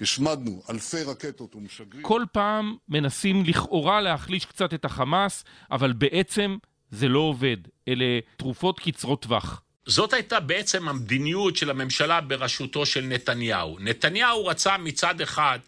השמדנו 0.00 0.62
אלפי 0.70 1.02
רקטות 1.02 1.56
ומשגרים. 1.56 2.02
כל 2.02 2.24
פעם 2.32 2.76
מנסים 2.88 3.44
לכאורה 3.44 4.00
להחליש 4.00 4.44
קצת 4.44 4.74
את 4.74 4.84
החמאס, 4.84 5.44
אבל 5.70 5.92
בעצם 5.92 6.56
זה 6.90 7.08
לא 7.08 7.18
עובד. 7.18 7.56
אלה 7.88 8.18
תרופות 8.36 8.80
קצרות 8.80 9.22
טווח. 9.22 9.62
זאת 9.88 10.12
הייתה 10.12 10.40
בעצם 10.40 10.88
המדיניות 10.88 11.56
של 11.56 11.70
הממשלה 11.70 12.20
בראשותו 12.20 12.86
של 12.86 13.00
נתניהו. 13.00 13.76
נתניהו 13.80 14.46
רצה 14.46 14.78
מצד 14.78 15.20
אחד 15.20 15.58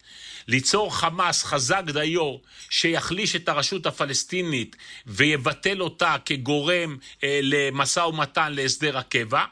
ליצור 0.47 0.95
חמאס 0.95 1.43
חזק 1.43 1.83
דיו 1.85 2.35
שיחליש 2.69 3.35
את 3.35 3.49
הרשות 3.49 3.85
הפלסטינית 3.85 4.75
ויבטל 5.07 5.81
אותה 5.81 6.15
כגורם 6.25 6.97
אה, 7.23 7.39
למשא 7.43 7.99
ומתן 7.99 8.53
להסדר 8.53 8.97
הקבע. 8.97 9.43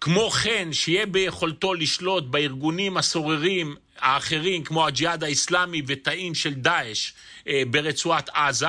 כמו 0.00 0.30
כן, 0.30 0.68
שיהיה 0.72 1.06
ביכולתו 1.06 1.74
לשלוט 1.74 2.24
בארגונים 2.24 2.96
הסוררים 2.96 3.76
האחרים, 3.98 4.64
כמו 4.64 4.86
הג'יהאד 4.86 5.24
האיסלאמי 5.24 5.82
ותאים 5.86 6.34
של 6.34 6.54
דאעש 6.54 7.12
אה, 7.48 7.62
ברצועת 7.70 8.28
עזה, 8.34 8.68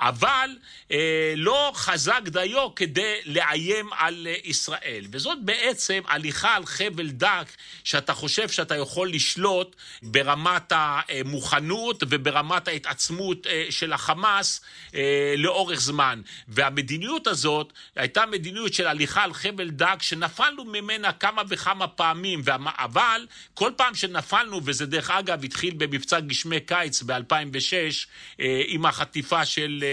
אבל 0.00 0.50
אה, 0.92 1.34
לא 1.36 1.72
חזק 1.74 2.20
דיו 2.24 2.74
כדי 2.74 3.14
לאיים 3.26 3.90
על 3.92 4.26
אה, 4.30 4.34
ישראל. 4.44 5.04
וזאת 5.10 5.38
בעצם 5.44 6.02
הליכה 6.06 6.54
על 6.54 6.66
חבל 6.66 7.08
דק 7.08 7.46
שאתה 7.84 8.14
חושב 8.14 8.48
שאתה 8.48 8.76
יכול 8.76 9.10
לשלוט 9.10 9.76
ברמת 10.02 10.72
המוכנות 10.74 12.02
וברמת 12.08 12.68
ההתעצמות 12.68 13.46
אה, 13.46 13.66
של 13.70 13.92
החמאס 13.92 14.60
אה, 14.94 15.34
לאורך 15.36 15.80
זמן. 15.80 16.20
והמדיניות 16.48 17.26
הזאת 17.26 17.72
הייתה 17.96 18.26
מדיניות 18.26 18.74
של 18.74 18.86
הליכה 18.86 19.22
על 19.22 19.34
חבל 19.34 19.70
דק 19.70 20.02
שנפלנו 20.02 20.64
ממנה 20.64 21.12
כמה 21.12 21.42
וכמה 21.48 21.88
פעמים, 21.88 22.42
אבל 22.78 23.26
כל 23.54 23.72
פעם 23.76 23.94
שנפלנו, 23.94 24.60
וזה 24.64 24.86
דרך 24.86 25.10
אגב 25.10 25.44
התחיל 25.44 25.74
במבצע 25.76 26.20
גשמי 26.20 26.60
קיץ 26.60 27.02
ב-2006 27.02 28.06
אה, 28.40 28.62
עם 28.66 28.86
החטיפה 28.86 29.44
של 29.44 29.84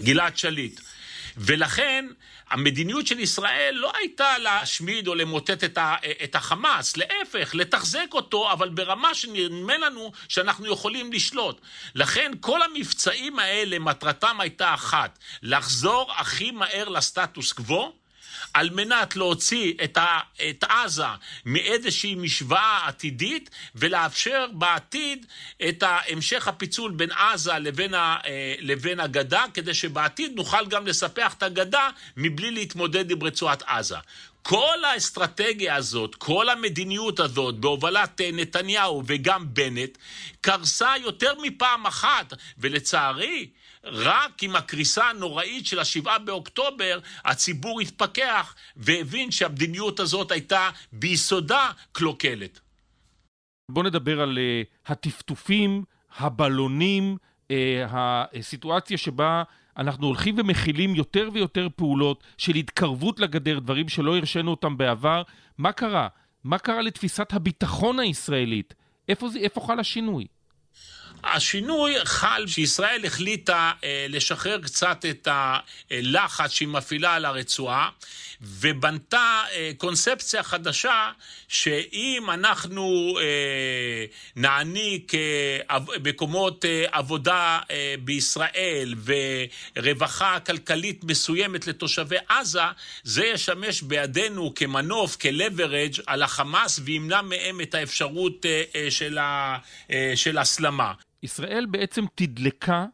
גלעד 0.00 0.36
שליט. 0.36 0.80
ולכן 1.36 2.06
המדיניות 2.50 3.06
של 3.06 3.20
ישראל 3.20 3.74
לא 3.74 3.92
הייתה 3.96 4.38
להשמיד 4.38 5.08
או 5.08 5.14
למוטט 5.14 5.64
את, 5.64 5.78
ה, 5.78 5.96
את 6.24 6.34
החמאס, 6.34 6.96
להפך, 6.96 7.54
לתחזק 7.54 8.06
אותו, 8.12 8.52
אבל 8.52 8.68
ברמה 8.68 9.14
שנדמה 9.14 9.78
לנו 9.78 10.12
שאנחנו 10.28 10.72
יכולים 10.72 11.12
לשלוט. 11.12 11.60
לכן 11.94 12.32
כל 12.40 12.60
המבצעים 12.62 13.38
האלה, 13.38 13.78
מטרתם 13.78 14.40
הייתה 14.40 14.74
אחת, 14.74 15.18
לחזור 15.42 16.12
הכי 16.16 16.50
מהר 16.50 16.88
לסטטוס 16.88 17.52
קוו, 17.52 17.92
על 18.54 18.70
מנת 18.70 19.16
להוציא 19.16 19.72
את, 19.84 19.96
ה, 19.96 20.20
את 20.50 20.64
עזה 20.68 21.04
מאיזושהי 21.44 22.14
משוואה 22.14 22.80
עתידית 22.86 23.50
ולאפשר 23.74 24.46
בעתיד 24.52 25.26
את 25.68 25.82
המשך 25.86 26.48
הפיצול 26.48 26.92
בין 26.92 27.10
עזה 27.12 27.52
לבין, 27.58 27.94
ה, 27.94 28.16
אה, 28.26 28.54
לבין 28.58 29.00
הגדה, 29.00 29.44
כדי 29.54 29.74
שבעתיד 29.74 30.32
נוכל 30.36 30.66
גם 30.66 30.86
לספח 30.86 31.34
את 31.34 31.42
הגדה 31.42 31.90
מבלי 32.16 32.50
להתמודד 32.50 33.10
עם 33.10 33.22
רצועת 33.22 33.62
עזה. 33.66 33.96
כל 34.42 34.84
האסטרטגיה 34.84 35.74
הזאת, 35.76 36.14
כל 36.14 36.48
המדיניות 36.48 37.20
הזאת, 37.20 37.54
בהובלת 37.54 38.20
אה, 38.20 38.30
נתניהו 38.32 39.02
וגם 39.06 39.54
בנט, 39.54 39.98
קרסה 40.40 40.92
יותר 41.02 41.32
מפעם 41.42 41.86
אחת, 41.86 42.32
ולצערי, 42.58 43.48
רק 43.84 44.42
עם 44.42 44.56
הקריסה 44.56 45.04
הנוראית 45.04 45.66
של 45.66 45.78
השבעה 45.78 46.18
באוקטובר, 46.18 46.98
הציבור 47.24 47.80
התפכח 47.80 48.54
והבין 48.76 49.30
שהמדיניות 49.30 50.00
הזאת 50.00 50.30
הייתה 50.30 50.70
ביסודה 50.92 51.70
קלוקלת. 51.92 52.60
בואו 53.70 53.86
נדבר 53.86 54.20
על 54.20 54.38
uh, 54.38 54.90
הטפטופים, 54.92 55.84
הבלונים, 56.16 57.16
uh, 57.42 57.52
הסיטואציה 57.92 58.98
שבה 58.98 59.42
אנחנו 59.76 60.06
הולכים 60.06 60.38
ומכילים 60.38 60.94
יותר 60.94 61.28
ויותר 61.32 61.68
פעולות 61.76 62.24
של 62.38 62.54
התקרבות 62.54 63.20
לגדר, 63.20 63.58
דברים 63.58 63.88
שלא 63.88 64.16
הרשינו 64.16 64.50
אותם 64.50 64.76
בעבר. 64.76 65.22
מה 65.58 65.72
קרה? 65.72 66.08
מה 66.44 66.58
קרה 66.58 66.82
לתפיסת 66.82 67.32
הביטחון 67.32 68.00
הישראלית? 68.00 68.74
איפה, 69.08 69.28
זה, 69.28 69.38
איפה 69.38 69.60
חל 69.60 69.80
השינוי? 69.80 70.26
השינוי 71.26 71.94
חל 72.04 72.44
שישראל 72.46 73.06
החליטה 73.06 73.72
אה, 73.84 74.06
לשחרר 74.08 74.60
קצת 74.62 75.04
את 75.10 75.28
הלחץ 75.90 76.50
שהיא 76.50 76.68
מפעילה 76.68 77.14
על 77.14 77.24
הרצועה 77.24 77.88
ובנתה 78.40 79.42
אה, 79.52 79.70
קונספציה 79.78 80.42
חדשה 80.42 81.10
שאם 81.48 82.26
אנחנו 82.30 83.16
אה, 83.20 84.04
נעניק 84.36 85.12
מקומות 86.04 86.64
עבודה 86.92 87.58
בישראל 88.04 88.94
ורווחה 89.76 90.40
כלכלית 90.40 91.04
מסוימת 91.04 91.66
לתושבי 91.66 92.16
עזה, 92.28 92.60
זה 93.04 93.24
ישמש 93.24 93.82
בידינו 93.82 94.54
כמנוף, 94.54 95.16
כלברג' 95.16 95.94
על 96.06 96.22
החמאס 96.22 96.80
וימנע 96.84 97.22
מהם 97.22 97.60
את 97.60 97.74
האפשרות 97.74 98.46
של, 98.90 99.18
של 100.14 100.38
הסלמה. 100.38 100.92
ישראל 101.24 101.66
בעצם 101.66 102.04
תדלקה 102.14 102.86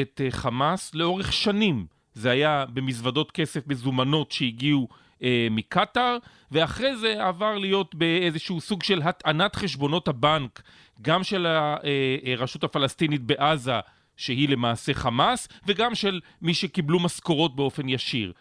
את 0.00 0.20
אה, 0.24 0.30
חמאס 0.30 0.94
לאורך 0.94 1.32
שנים. 1.32 1.86
זה 2.14 2.30
היה 2.30 2.64
במזוודות 2.74 3.30
כסף 3.30 3.66
מזומנות 3.66 4.32
שהגיעו 4.32 4.88
אה, 5.22 5.48
מקטאר, 5.50 6.18
ואחרי 6.50 6.96
זה 6.96 7.24
עבר 7.24 7.58
להיות 7.58 7.94
באיזשהו 7.94 8.60
סוג 8.60 8.82
של 8.82 9.02
הטענת 9.02 9.56
חשבונות 9.56 10.08
הבנק, 10.08 10.62
גם 11.02 11.24
של 11.24 11.46
הרשות 11.46 12.64
אה, 12.64 12.68
הפלסטינית 12.68 13.22
בעזה, 13.22 13.80
שהיא 14.16 14.48
למעשה 14.48 14.94
חמאס, 14.94 15.48
וגם 15.66 15.94
של 15.94 16.20
מי 16.42 16.54
שקיבלו 16.54 17.00
משכורות 17.00 17.56
באופן 17.56 17.88
ישיר. 17.88 18.32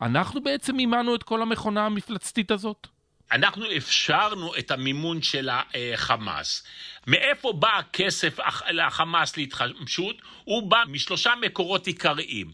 אנחנו 0.00 0.42
בעצם 0.42 0.76
מימנו 0.76 1.14
את 1.14 1.22
כל 1.22 1.42
המכונה 1.42 1.86
המפלצתית 1.86 2.50
הזאת? 2.50 2.88
אנחנו 3.32 3.64
אפשרנו 3.76 4.56
את 4.56 4.70
המימון 4.70 5.22
של 5.22 5.48
החמאס. 5.52 6.62
מאיפה 7.06 7.52
בא 7.52 7.78
הכסף 7.78 8.38
לחמאס 8.70 9.36
להתחמשות? 9.36 10.16
הוא 10.44 10.70
בא 10.70 10.82
משלושה 10.88 11.32
מקורות 11.40 11.86
עיקריים. 11.86 12.52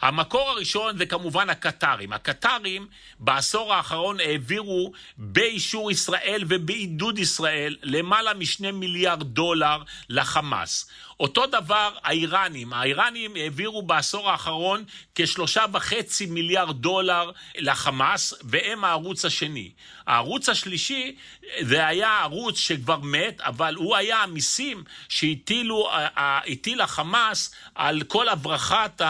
המקור 0.00 0.50
הראשון 0.50 0.98
זה 0.98 1.06
כמובן 1.06 1.50
הקטרים. 1.50 2.12
הקטרים 2.12 2.86
בעשור 3.18 3.74
האחרון 3.74 4.20
העבירו 4.20 4.92
באישור 5.18 5.90
ישראל 5.90 6.44
ובעידוד 6.48 7.18
ישראל 7.18 7.76
למעלה 7.82 8.34
משני 8.34 8.70
מיליארד 8.70 9.22
דולר 9.22 9.82
לחמאס. 10.08 10.90
אותו 11.20 11.46
דבר 11.46 11.90
האיראנים. 12.02 12.72
האיראנים 12.72 13.36
העבירו 13.36 13.82
בעשור 13.82 14.30
האחרון 14.30 14.84
כשלושה 15.14 15.64
וחצי 15.72 16.26
מיליארד 16.26 16.76
דולר 16.76 17.30
לחמאס, 17.58 18.34
והם 18.42 18.84
הערוץ 18.84 19.24
השני. 19.24 19.70
הערוץ 20.06 20.48
השלישי 20.48 21.16
זה 21.60 21.86
היה 21.86 22.18
ערוץ 22.20 22.58
שכבר 22.58 22.98
מת, 23.02 23.40
אבל 23.40 23.74
הוא 23.74 23.96
היה 23.96 24.22
המיסים 24.22 24.84
שהטילו, 25.08 25.88
הטיל 26.16 26.80
החמאס 26.80 27.54
על 27.74 28.02
כל 28.02 28.28
הברחת 28.28 29.00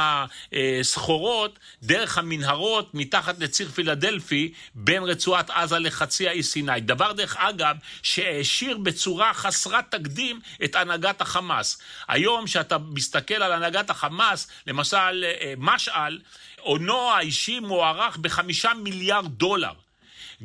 הסחורות 0.52 1.58
דרך 1.82 2.18
המנהרות 2.18 2.94
מתחת 2.94 3.38
לציר 3.38 3.68
פילדלפי 3.68 4.52
בין 4.74 5.02
רצועת 5.02 5.50
עזה 5.50 5.78
לחצי 5.78 6.28
האי 6.28 6.42
סיני. 6.42 6.80
דבר 6.80 7.12
דרך 7.12 7.36
אגב 7.36 7.76
שהעשיר 8.02 8.78
בצורה 8.78 9.34
חסרת 9.34 9.84
תקדים 9.90 10.40
את 10.64 10.74
הנהגת 10.74 11.20
החמאס. 11.20 11.78
היום 12.08 12.46
שאתה 12.46 12.78
מסתכל 12.78 13.34
על 13.34 13.52
הנהגת 13.52 13.90
החמאס, 13.90 14.48
למשל 14.66 15.24
אה, 15.24 15.54
משעל, 15.58 16.20
עונו 16.60 17.10
האישי 17.10 17.60
מוערך 17.60 18.16
בחמישה 18.16 18.72
מיליארד 18.74 19.26
דולר. 19.26 19.72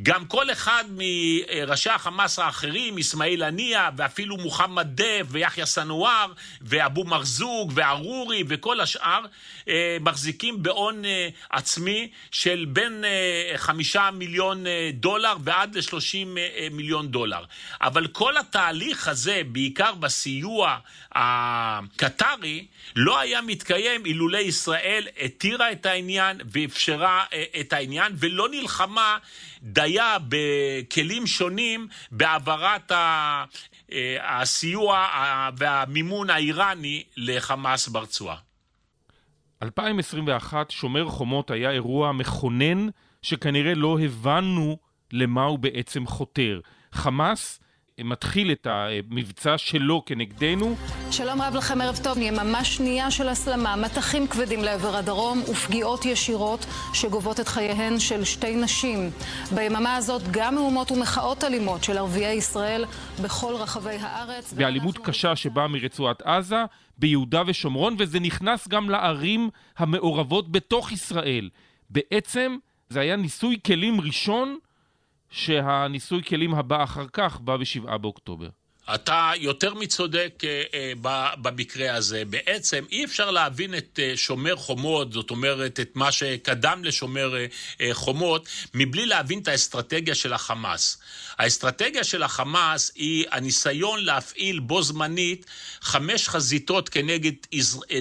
גם 0.03 0.25
כל 0.25 0.51
אחד 0.51 0.83
מראשי 0.89 1.89
החמאס 1.89 2.39
האחרים, 2.39 2.97
אסמאעיל 2.97 3.43
הנייה 3.43 3.89
ואפילו 3.97 4.37
מוחמד 4.37 4.87
דף 5.01 5.25
ויחיא 5.29 5.65
סנואר 5.65 6.33
ואבו 6.61 7.03
מרזוג 7.03 7.71
וארורי 7.75 8.43
וכל 8.47 8.79
השאר 8.79 9.25
אה, 9.67 9.97
מחזיקים 10.01 10.63
בהון 10.63 11.05
אה, 11.05 11.29
עצמי 11.49 12.09
של 12.31 12.65
בין 12.69 13.05
אה, 13.05 13.57
חמישה 13.57 14.09
מיליון 14.11 14.63
דולר 14.93 15.33
ועד 15.43 15.75
לשלושים 15.75 16.37
מיליון 16.71 17.07
דולר. 17.07 17.43
אבל 17.81 18.07
כל 18.07 18.37
התהליך 18.37 19.07
הזה, 19.07 19.41
בעיקר 19.45 19.93
בסיוע 19.93 20.77
הקטרי, 21.11 22.65
לא 22.95 23.19
היה 23.19 23.41
מתקיים 23.41 24.05
אילולא 24.05 24.37
ישראל 24.37 25.07
התירה 25.21 25.71
את 25.71 25.85
העניין 25.85 26.41
ואפשרה 26.51 27.25
את 27.59 27.73
העניין 27.73 28.13
ולא 28.15 28.49
נלחמה 28.49 29.17
דיה 29.63 30.17
בכלים 30.29 31.27
שונים 31.27 31.87
בהעברת 32.11 32.91
ה... 32.91 33.43
הסיוע 34.21 35.07
והמימון 35.57 36.29
האיראני 36.29 37.03
לחמאס 37.17 37.87
ברצועה. 37.87 38.35
2021, 39.63 40.71
שומר 40.71 41.05
חומות 41.09 41.51
היה 41.51 41.71
אירוע 41.71 42.11
מכונן 42.11 42.87
שכנראה 43.21 43.75
לא 43.75 43.99
הבנו 43.99 44.77
למה 45.11 45.43
הוא 45.43 45.59
בעצם 45.59 46.07
חותר. 46.07 46.59
חמאס 46.91 47.59
מתחיל 48.03 48.51
את 48.51 48.67
המבצע 48.69 49.57
שלו 49.57 50.03
כנגדנו. 50.05 50.75
שלום 51.11 51.41
רב 51.41 51.55
לכם, 51.55 51.81
ערב 51.81 51.99
טוב. 52.03 52.17
יממה 52.17 52.63
שנייה 52.63 53.11
של 53.11 53.29
הסלמה, 53.29 53.75
מטחים 53.75 54.27
כבדים 54.27 54.63
לעבר 54.63 54.95
הדרום 54.95 55.41
ופגיעות 55.51 56.05
ישירות 56.05 56.65
שגובות 56.93 57.39
את 57.39 57.47
חייהן 57.47 57.99
של 57.99 58.23
שתי 58.23 58.55
נשים. 58.55 59.09
ביממה 59.55 59.95
הזאת 59.95 60.21
גם 60.31 60.55
מהומות 60.55 60.91
ומחאות 60.91 61.43
אלימות 61.43 61.83
של 61.83 61.97
ערביי 61.97 62.33
ישראל 62.35 62.85
בכל 63.23 63.55
רחבי 63.55 63.97
הארץ. 64.01 64.53
באלימות 64.53 64.97
קשה 64.97 65.35
שבאה 65.35 65.67
מרצועת 65.67 66.21
עזה, 66.21 66.63
ביהודה 66.97 67.41
ושומרון, 67.47 67.95
וזה 67.99 68.19
נכנס 68.19 68.67
גם 68.67 68.89
לערים 68.89 69.49
המעורבות 69.77 70.51
בתוך 70.51 70.91
ישראל. 70.91 71.49
בעצם 71.89 72.57
זה 72.89 72.99
היה 72.99 73.15
ניסוי 73.15 73.57
כלים 73.65 74.01
ראשון 74.01 74.57
שהניסוי 75.29 76.23
כלים 76.23 76.55
הבא 76.55 76.83
אחר 76.83 77.05
כך 77.13 77.41
בא 77.41 77.57
בשבעה 77.57 77.97
באוקטובר. 77.97 78.49
אתה 78.95 79.31
יותר 79.37 79.73
מצודק 79.73 80.41
אה, 80.43 80.63
אה, 80.73 81.33
במקרה 81.41 81.95
הזה. 81.95 82.23
בעצם 82.25 82.85
אי 82.91 83.05
אפשר 83.05 83.31
להבין 83.31 83.75
את 83.75 83.99
אה, 84.03 84.13
שומר 84.15 84.55
חומות, 84.55 85.13
זאת 85.13 85.31
אומרת, 85.31 85.79
את 85.79 85.95
מה 85.95 86.11
שקדם 86.11 86.83
לשומר 86.83 87.33
חומות, 87.91 88.47
מבלי 88.73 89.05
להבין 89.05 89.39
את 89.39 89.47
האסטרטגיה 89.47 90.15
של 90.15 90.33
החמאס. 90.33 90.97
האסטרטגיה 91.37 92.03
של 92.03 92.23
החמאס 92.23 92.91
היא 92.95 93.25
הניסיון 93.31 94.03
להפעיל 94.05 94.59
בו 94.59 94.83
זמנית 94.83 95.45
חמש 95.81 96.29
חזיתות 96.29 96.89
כנגד 96.89 97.31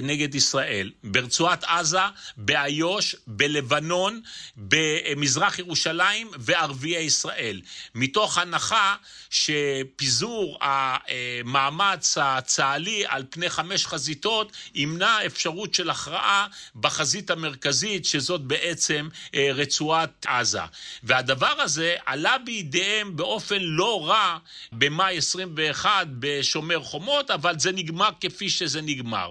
נגד 0.03 0.35
ישראל. 0.35 0.91
ברצועת 1.03 1.63
עזה, 1.63 1.99
באיו"ש, 2.37 3.15
בלבנון, 3.27 4.21
במזרח 4.57 5.59
ירושלים 5.59 6.31
וערביי 6.39 7.03
ישראל. 7.03 7.61
מתוך 7.95 8.37
הנחה 8.37 8.95
שפיזור 9.29 10.57
המאמץ 10.79 12.17
הצה"לי 12.21 13.03
על 13.07 13.23
פני 13.29 13.49
חמש 13.49 13.85
חזיתות 13.85 14.51
ימנע 14.75 15.25
אפשרות 15.25 15.73
של 15.73 15.89
הכרעה 15.89 16.47
בחזית 16.75 17.31
המרכזית, 17.31 18.05
שזאת 18.05 18.41
בעצם 18.41 19.09
אה, 19.35 19.49
רצועת 19.53 20.25
עזה. 20.27 20.61
והדבר 21.03 21.61
הזה 21.61 21.95
עלה 22.05 22.37
בידיהם 22.37 23.15
באופן 23.15 23.57
לא 23.59 24.09
רע 24.09 24.37
במאי 24.71 25.17
21 25.17 26.07
בשומר 26.19 26.79
חומות, 26.79 27.31
אבל 27.31 27.59
זה 27.59 27.71
נגמר 27.71 28.09
כפי 28.21 28.49
שזה 28.49 28.81
נגמר. 28.81 29.29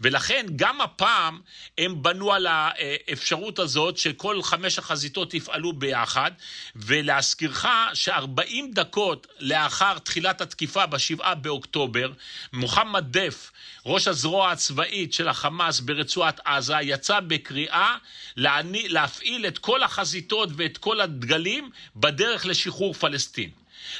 ולכן 0.00 0.46
גם 0.56 0.80
הפעם 0.80 1.40
הם 1.78 2.02
בנו 2.02 2.32
על 2.32 2.46
האפשרות 2.46 3.58
הזאת 3.58 3.98
שכל 3.98 4.42
חמש 4.42 4.78
החזיתות 4.78 5.34
יפעלו 5.34 5.72
ביחד, 5.72 6.30
ולהזכירך 6.76 7.66
ש-40 7.94 8.54
דקות 8.72 9.26
לאחר 9.40 9.98
תחילת 9.98 10.40
התקיפה 10.40 10.85
ב-7 10.86 11.34
באוקטובר, 11.34 12.12
מוחמד 12.52 13.04
דף, 13.10 13.52
ראש 13.86 14.08
הזרוע 14.08 14.50
הצבאית 14.50 15.12
של 15.12 15.28
החמאס 15.28 15.80
ברצועת 15.80 16.40
עזה, 16.44 16.74
יצא 16.82 17.20
בקריאה 17.20 17.96
להפעיל 18.36 19.46
את 19.46 19.58
כל 19.58 19.82
החזיתות 19.82 20.48
ואת 20.56 20.78
כל 20.78 21.00
הדגלים 21.00 21.70
בדרך 21.96 22.46
לשחרור 22.46 22.94
פלסטין. 22.94 23.50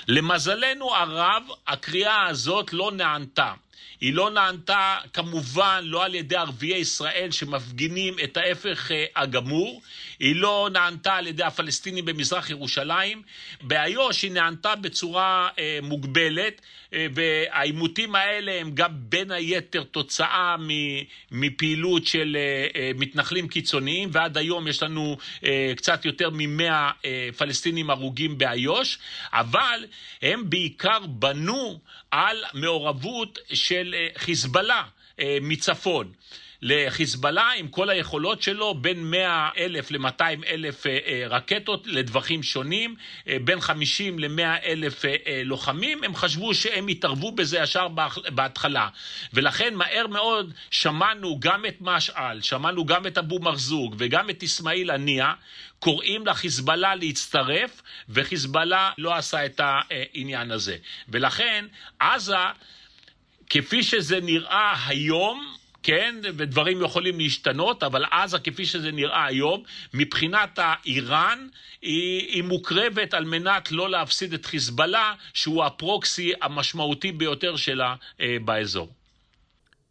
למזלנו 0.09 0.95
הרב, 0.95 1.43
הקריאה 1.67 2.27
הזאת 2.27 2.73
לא 2.73 2.93
נענתה. 2.93 3.53
היא 4.01 4.15
לא 4.15 4.31
נענתה 4.31 4.99
כמובן 5.13 5.81
לא 5.85 6.05
על 6.05 6.15
ידי 6.15 6.37
ערביי 6.37 6.79
ישראל 6.79 7.29
שמפגינים 7.31 8.17
את 8.25 8.37
ההפך 8.37 8.93
אה, 8.93 9.05
הגמור, 9.17 9.83
היא 10.19 10.37
לא 10.37 10.69
נענתה 10.73 11.15
על 11.15 11.27
ידי 11.27 11.43
הפלסטינים 11.43 12.05
במזרח 12.05 12.51
ירושלים, 12.51 13.23
באיו"ש 13.63 14.23
היא 14.23 14.33
נענתה 14.33 14.77
בצורה 14.77 15.49
אה, 15.59 15.79
מוגבלת, 15.83 16.61
אה, 16.93 17.07
והעימותים 17.15 18.15
האלה 18.15 18.61
הם 18.61 18.71
גם 18.75 18.91
בין 18.93 19.31
היתר 19.31 19.83
תוצאה 19.83 20.57
מפעילות 21.31 22.07
של 22.07 22.37
אה, 22.37 22.81
אה, 22.81 22.91
מתנחלים 22.95 23.49
קיצוניים, 23.49 24.09
ועד 24.13 24.39
היום 24.39 24.69
יש 24.69 24.83
לנו 24.83 25.17
אה, 25.45 25.73
קצת 25.77 26.05
יותר 26.05 26.31
ממאה 26.33 26.91
אה, 27.05 27.29
פלסטינים 27.37 27.91
הרוגים 27.91 28.39
באיו"ש, 28.39 28.99
אבל 29.33 29.85
הם 30.23 30.51
בעיקר 30.51 30.99
בנו 31.07 31.81
על 32.17 32.45
מעורבות 32.55 33.39
של 33.53 33.95
אה, 33.99 34.09
חיזבאללה 34.17 34.83
אה, 35.21 35.39
מצפון. 35.43 36.13
לחיזבאללה 36.63 37.51
עם 37.57 37.69
כל 37.69 37.91
היכולות 37.91 38.43
שלו 38.43 38.75
בין 38.75 39.11
100 39.11 39.49
אלף 39.59 39.91
ל-200 39.91 40.47
אלף 40.47 40.87
אה, 40.87 41.25
רקטות 41.29 41.87
לדווחים 41.87 42.43
שונים, 42.43 42.95
בין 43.45 43.61
50 43.61 44.19
ל-100 44.19 44.65
אלף 44.65 45.05
לוחמים, 45.45 46.05
הם 46.05 46.15
חשבו 46.15 46.55
שהם 46.55 46.89
יתערבו 46.89 47.33
בזה 47.33 47.59
ישר 47.59 47.89
בהתחלה. 48.29 48.89
ולכן 49.33 49.75
מהר 49.75 50.07
מאוד 50.07 50.53
שמענו 50.71 51.41
גם 51.41 51.67
את 51.67 51.77
משעל, 51.81 52.41
שמענו 52.41 52.85
גם 52.85 53.07
את 53.07 53.19
אבו 53.19 53.39
מרזוג 53.39 53.95
וגם 53.99 54.31
את 54.31 54.43
אסמאעיל 54.43 54.91
הנייה, 54.91 55.33
קוראים 55.79 56.27
לחיזבאללה 56.27 56.95
להצטרף, 56.95 57.83
וחיזבאללה 58.09 58.91
לא 58.99 59.15
עשה 59.15 59.47
את 59.47 59.61
העניין 59.65 60.51
הזה. 60.51 60.77
ולכן 61.09 61.67
עזה, 62.01 62.37
כפי 63.51 63.83
שזה 63.83 64.21
נראה 64.21 64.75
היום, 64.87 65.57
כן, 65.83 66.15
ודברים 66.23 66.83
יכולים 66.83 67.19
להשתנות, 67.19 67.83
אבל 67.83 68.05
עזה, 68.11 68.39
כפי 68.39 68.67
שזה 68.67 68.93
נראה 68.93 69.27
היום, 69.27 69.63
מבחינת 69.95 70.59
האיראן, 70.63 71.49
היא, 71.83 72.29
היא 72.29 72.43
מוקרבת 72.43 73.15
על 73.15 73.25
מנת 73.25 73.73
לא 73.73 73.91
להפסיד 73.91 74.33
את 74.33 74.47
חיזבאללה, 74.47 75.15
שהוא 75.35 75.65
הפרוקסי 75.65 76.33
המשמעותי 76.43 77.13
ביותר 77.13 77.57
שלה 77.57 77.95
אה, 78.21 78.37
באזור. 78.45 78.96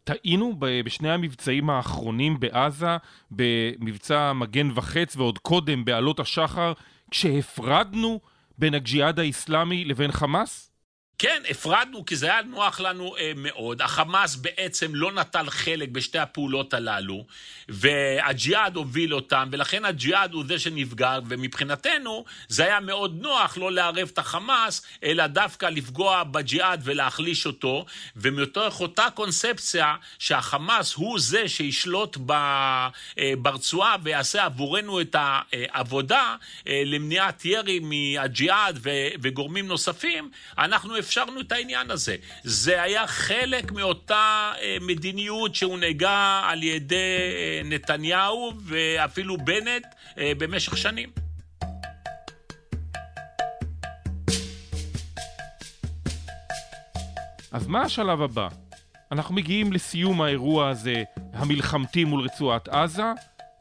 טעינו 0.06 0.54
בשני 0.58 1.10
המבצעים 1.10 1.70
האחרונים 1.70 2.40
בעזה, 2.40 2.96
במבצע 3.30 4.32
מגן 4.32 4.68
וחץ 4.74 5.16
ועוד 5.16 5.38
קודם 5.38 5.84
בעלות 5.84 6.20
השחר, 6.20 6.72
כשהפרדנו 7.10 8.20
בין 8.58 8.74
הג'יהאד 8.74 9.18
האיסלאמי 9.18 9.84
לבין 9.84 10.12
חמאס? 10.12 10.70
כן, 11.18 11.42
הפרדנו 11.50 12.06
כי 12.06 12.16
זה 12.16 12.26
היה 12.26 12.42
נוח 12.42 12.80
לנו 12.80 13.16
אה, 13.16 13.32
מאוד. 13.36 13.82
החמאס 13.82 14.36
בעצם 14.36 14.94
לא 14.94 15.12
נטל 15.12 15.50
חלק 15.50 15.88
בשתי 15.88 16.18
הפעולות 16.18 16.74
הללו, 16.74 17.24
והג'יהאד 17.68 18.76
הוביל 18.76 19.14
אותם, 19.14 19.48
ולכן 19.52 19.84
הג'יהאד 19.84 20.32
הוא 20.32 20.44
זה 20.48 20.58
שנפגע, 20.58 21.18
ומבחינתנו 21.28 22.24
זה 22.48 22.64
היה 22.64 22.80
מאוד 22.80 23.18
נוח 23.20 23.58
לא 23.58 23.72
לערב 23.72 24.08
את 24.12 24.18
החמאס, 24.18 24.82
אלא 25.04 25.26
דווקא 25.26 25.66
לפגוע 25.66 26.24
בג'יהאד 26.24 26.80
ולהחליש 26.84 27.46
אותו, 27.46 27.86
ומתוך 28.16 28.80
אותה 28.80 29.06
קונספציה 29.14 29.94
שהחמאס 30.18 30.94
הוא 30.94 31.18
זה 31.20 31.48
שישלוט 31.48 32.16
ב, 32.26 32.32
אה, 32.32 33.32
ברצועה 33.38 33.96
ויעשה 34.02 34.44
עבורנו 34.44 35.00
את 35.00 35.16
העבודה 35.18 36.36
אה, 36.68 36.82
למניעת 36.86 37.44
ירי 37.44 37.80
מהג'יהאד 37.82 38.78
וגורמים 39.22 39.66
נוספים, 39.66 40.30
אנחנו 40.58 40.96
אפשרנו 41.06 41.40
את 41.40 41.52
העניין 41.52 41.90
הזה. 41.90 42.16
זה 42.42 42.82
היה 42.82 43.06
חלק 43.06 43.72
מאותה 43.72 44.52
אה, 44.60 44.76
מדיניות 44.80 45.54
שהונהגה 45.54 46.42
על 46.44 46.62
ידי 46.62 46.96
אה, 46.96 47.60
נתניהו 47.64 48.52
ואפילו 48.64 49.36
בנט 49.36 49.86
אה, 50.18 50.32
במשך 50.38 50.76
שנים. 50.76 51.10
אז 57.52 57.66
מה 57.66 57.82
השלב 57.82 58.22
הבא? 58.22 58.48
אנחנו 59.12 59.34
מגיעים 59.34 59.72
לסיום 59.72 60.22
האירוע 60.22 60.68
הזה, 60.68 61.02
המלחמתי 61.32 62.04
מול 62.04 62.20
רצועת 62.20 62.68
עזה. 62.68 63.12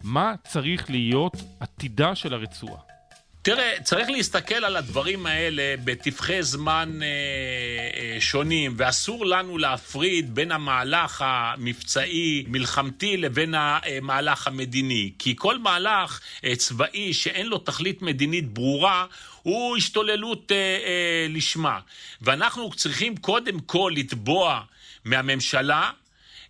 מה 0.04 0.34
צריך 0.48 0.90
להיות 0.90 1.34
עתידה 1.60 2.16
של 2.16 2.34
הרצועה? 2.34 2.95
תראה, 3.46 3.74
צריך 3.84 4.10
להסתכל 4.10 4.66
על 4.66 4.76
הדברים 4.76 5.26
האלה 5.26 5.76
בטווחי 5.84 6.44
זמן 6.44 7.00
אה, 7.02 7.08
אה, 7.08 8.22
שונים, 8.22 8.74
ואסור 8.78 9.26
לנו 9.26 9.58
להפריד 9.58 10.36
בין 10.36 10.52
המהלך 10.52 11.24
המבצעי, 11.26 12.46
מלחמתי, 12.48 13.18
לבין 13.18 13.54
המהלך 13.58 14.48
המדיני. 14.48 15.12
כי 15.20 15.34
כל 15.38 15.58
מהלך 15.58 16.20
אה, 16.46 16.56
צבאי 16.56 17.14
שאין 17.14 17.48
לו 17.48 17.58
תכלית 17.58 18.02
מדינית 18.02 18.54
ברורה, 18.54 19.06
הוא 19.42 19.78
השתוללות 19.78 20.52
אה, 20.52 20.58
אה, 20.58 21.28
לשמה. 21.30 21.80
ואנחנו 22.22 22.72
צריכים 22.76 23.18
קודם 23.18 23.60
כל 23.60 23.92
לתבוע 23.96 24.62
מהממשלה 25.06 25.92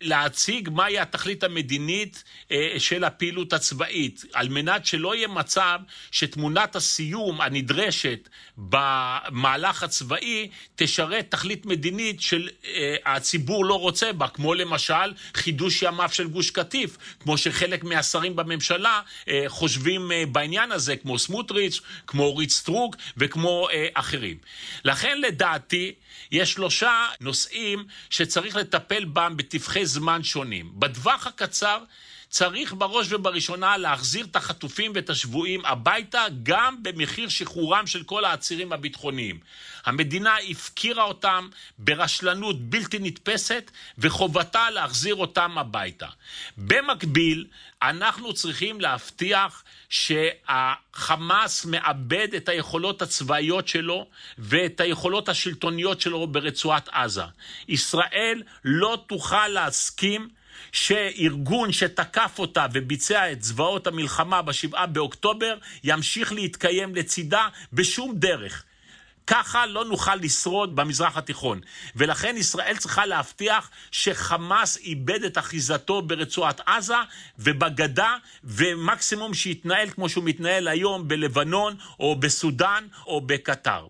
להציג 0.05 0.69
מהי 0.69 0.99
התכלית 0.99 1.43
המדינית 1.43 2.23
אה, 2.51 2.73
של 2.77 3.03
הפעילות 3.03 3.53
הצבאית, 3.53 4.25
על 4.33 4.49
מנת 4.49 4.85
שלא 4.85 5.15
יהיה 5.15 5.27
מצב 5.27 5.79
שתמונת 6.11 6.75
הסיום 6.75 7.41
הנדרשת 7.41 8.29
במהלך 8.57 9.83
הצבאי 9.83 10.49
תשרת 10.75 11.31
תכלית 11.31 11.65
מדינית 11.65 12.21
שהציבור 12.21 13.65
לא 13.65 13.79
רוצה 13.79 14.13
בה, 14.13 14.27
כמו 14.27 14.53
למשל 14.53 15.13
חידוש 15.33 15.81
ימיו 15.81 16.09
של 16.11 16.27
גוש 16.27 16.49
קטיף, 16.49 16.97
כמו 17.19 17.37
שחלק 17.37 17.83
מהשרים 17.83 18.35
בממשלה 18.35 19.01
חושבים 19.47 20.11
בעניין 20.31 20.71
הזה, 20.71 20.95
כמו 20.95 21.19
סמוטריץ', 21.19 21.81
כמו 22.07 22.23
אורית 22.23 22.49
סטרוק 22.49 22.95
וכמו 23.17 23.67
אחרים. 23.93 24.37
לכן 24.85 25.21
לדעתי 25.21 25.93
יש 26.31 26.53
שלושה 26.53 27.07
נושאים 27.21 27.85
שצריך 28.09 28.55
לטפל 28.55 29.05
בהם 29.05 29.37
בטווחי 29.37 29.85
זמן 29.85 30.23
שונים. 30.23 30.71
בטווח 30.73 31.27
הקצר 31.27 31.79
צריך 32.29 32.73
בראש 32.73 33.11
ובראשונה 33.11 33.77
להחזיר 33.77 34.25
את 34.25 34.35
החטופים 34.35 34.91
ואת 34.95 35.09
השבויים 35.09 35.65
הביתה 35.65 36.25
גם 36.43 36.83
במחיר 36.83 37.29
שחרורם 37.29 37.87
של 37.87 38.03
כל 38.03 38.25
העצירים 38.25 38.73
הביטחוניים. 38.73 39.39
המדינה 39.85 40.35
הפקירה 40.49 41.03
אותם 41.03 41.49
ברשלנות 41.77 42.61
בלתי 42.61 42.99
נתפסת 42.99 43.71
וחובתה 43.97 44.69
להחזיר 44.69 45.15
אותם 45.15 45.57
הביתה. 45.57 46.07
במקביל, 46.57 47.47
אנחנו 47.89 48.33
צריכים 48.33 48.81
להבטיח 48.81 49.63
שהחמאס 49.89 51.65
מאבד 51.65 52.27
את 52.37 52.49
היכולות 52.49 53.01
הצבאיות 53.01 53.67
שלו 53.67 54.07
ואת 54.37 54.79
היכולות 54.79 55.29
השלטוניות 55.29 56.01
שלו 56.01 56.27
ברצועת 56.27 56.89
עזה. 56.91 57.23
ישראל 57.67 58.43
לא 58.63 59.03
תוכל 59.07 59.47
להסכים 59.47 60.29
שארגון 60.71 61.71
שתקף 61.71 62.35
אותה 62.39 62.65
וביצע 62.73 63.31
את 63.31 63.43
זוועות 63.43 63.87
המלחמה 63.87 64.41
בשבעה 64.41 64.85
באוקטובר 64.85 65.57
ימשיך 65.83 66.33
להתקיים 66.33 66.95
לצידה 66.95 67.47
בשום 67.73 68.15
דרך. 68.15 68.63
ככה 69.27 69.65
לא 69.65 69.85
נוכל 69.85 70.15
לשרוד 70.15 70.75
במזרח 70.75 71.17
התיכון. 71.17 71.61
ולכן 71.95 72.35
ישראל 72.37 72.77
צריכה 72.77 73.05
להבטיח 73.05 73.69
שחמאס 73.91 74.77
איבד 74.77 75.23
את 75.23 75.37
אחיזתו 75.37 76.01
ברצועת 76.01 76.61
עזה 76.65 76.95
ובגדה, 77.39 78.15
ומקסימום 78.43 79.33
שיתנהל 79.33 79.89
כמו 79.89 80.09
שהוא 80.09 80.23
מתנהל 80.23 80.67
היום 80.67 81.07
בלבנון 81.07 81.75
או 81.99 82.15
בסודאן 82.15 82.87
או 83.07 83.21
בקטר. 83.21 83.87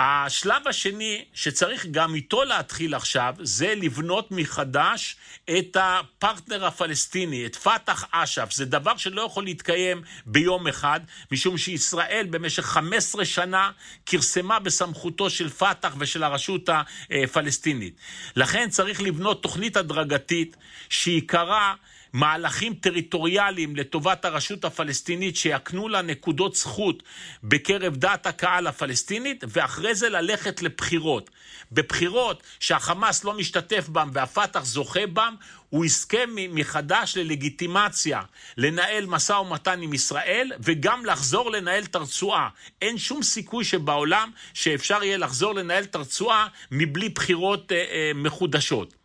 השלב 0.00 0.68
השני 0.68 1.24
שצריך 1.34 1.86
גם 1.90 2.14
איתו 2.14 2.44
להתחיל 2.44 2.94
עכשיו 2.94 3.34
זה 3.40 3.74
לבנות 3.76 4.30
מחדש 4.30 5.16
את 5.58 5.76
הפרטנר 5.80 6.66
הפלסטיני, 6.66 7.46
את 7.46 7.56
פת"ח 7.56 8.04
אש"ף. 8.10 8.52
זה 8.52 8.64
דבר 8.64 8.96
שלא 8.96 9.22
יכול 9.22 9.44
להתקיים 9.44 10.02
ביום 10.26 10.68
אחד, 10.68 11.00
משום 11.32 11.58
שישראל 11.58 12.26
במשך 12.30 12.62
15 12.64 13.24
שנה 13.24 13.70
כרסמה 14.06 14.58
בסמכותו 14.58 15.30
של 15.30 15.48
פת"ח 15.48 15.94
ושל 15.98 16.22
הרשות 16.22 16.68
הפלסטינית. 17.10 17.96
לכן 18.36 18.70
צריך 18.70 19.02
לבנות 19.02 19.42
תוכנית 19.42 19.76
הדרגתית 19.76 20.56
שעיקרה 20.88 21.74
מהלכים 22.12 22.74
טריטוריאליים 22.74 23.76
לטובת 23.76 24.24
הרשות 24.24 24.64
הפלסטינית 24.64 25.36
שיקנו 25.36 25.88
לה 25.88 26.02
נקודות 26.02 26.54
זכות 26.54 27.02
בקרב 27.42 27.96
דעת 27.96 28.26
הקהל 28.26 28.66
הפלסטינית, 28.66 29.44
ואחרי 29.48 29.94
זה 29.94 30.08
ללכת 30.08 30.62
לבחירות. 30.62 31.30
בבחירות 31.72 32.42
שהחמאס 32.60 33.24
לא 33.24 33.34
משתתף 33.34 33.88
בם 33.88 34.10
והפת"ח 34.12 34.64
זוכה 34.64 35.06
בם, 35.06 35.34
הוא 35.70 35.84
יזכה 35.84 36.18
מחדש 36.28 37.16
ללגיטימציה 37.16 38.22
לנהל 38.56 39.06
משא 39.06 39.32
ומתן 39.32 39.82
עם 39.82 39.94
ישראל 39.94 40.52
וגם 40.60 41.04
לחזור 41.04 41.50
לנהל 41.50 41.82
את 41.82 41.94
הרצועה. 41.94 42.48
אין 42.82 42.98
שום 42.98 43.22
סיכוי 43.22 43.64
שבעולם 43.64 44.30
שאפשר 44.54 45.02
יהיה 45.02 45.18
לחזור 45.18 45.54
לנהל 45.54 45.84
את 45.84 45.94
הרצועה 45.94 46.46
מבלי 46.70 47.08
בחירות 47.08 47.72
אה, 47.72 47.76
אה, 47.76 48.12
מחודשות. 48.14 48.97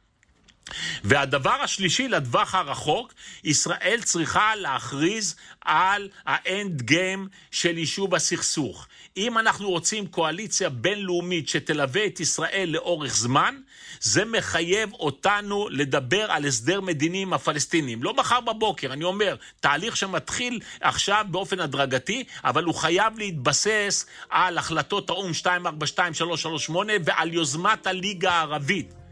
והדבר 1.03 1.61
השלישי 1.63 2.07
לטווח 2.07 2.55
הרחוק, 2.55 3.13
ישראל 3.43 3.99
צריכה 4.03 4.55
להכריז 4.55 5.35
על 5.61 6.09
האנד 6.25 6.81
גיים 6.81 7.27
של 7.51 7.77
יישוב 7.77 8.15
הסכסוך. 8.15 8.87
אם 9.17 9.37
אנחנו 9.37 9.69
רוצים 9.69 10.07
קואליציה 10.07 10.69
בינלאומית 10.69 11.49
שתלווה 11.49 12.05
את 12.05 12.19
ישראל 12.19 12.69
לאורך 12.71 13.15
זמן, 13.15 13.55
זה 13.99 14.25
מחייב 14.25 14.93
אותנו 14.93 15.69
לדבר 15.69 16.31
על 16.31 16.45
הסדר 16.45 16.81
מדיני 16.81 17.21
עם 17.21 17.33
הפלסטינים. 17.33 18.03
לא 18.03 18.13
מחר 18.13 18.39
בבוקר, 18.39 18.93
אני 18.93 19.03
אומר, 19.03 19.35
תהליך 19.59 19.97
שמתחיל 19.97 20.59
עכשיו 20.81 21.25
באופן 21.31 21.59
הדרגתי, 21.59 22.23
אבל 22.43 22.63
הוא 22.63 22.75
חייב 22.75 23.17
להתבסס 23.17 24.05
על 24.29 24.57
החלטות 24.57 25.09
האו"ם 25.09 25.33
242338 25.33 26.93
ועל 27.05 27.33
יוזמת 27.33 27.87
הליגה 27.87 28.31
הערבית. 28.31 29.02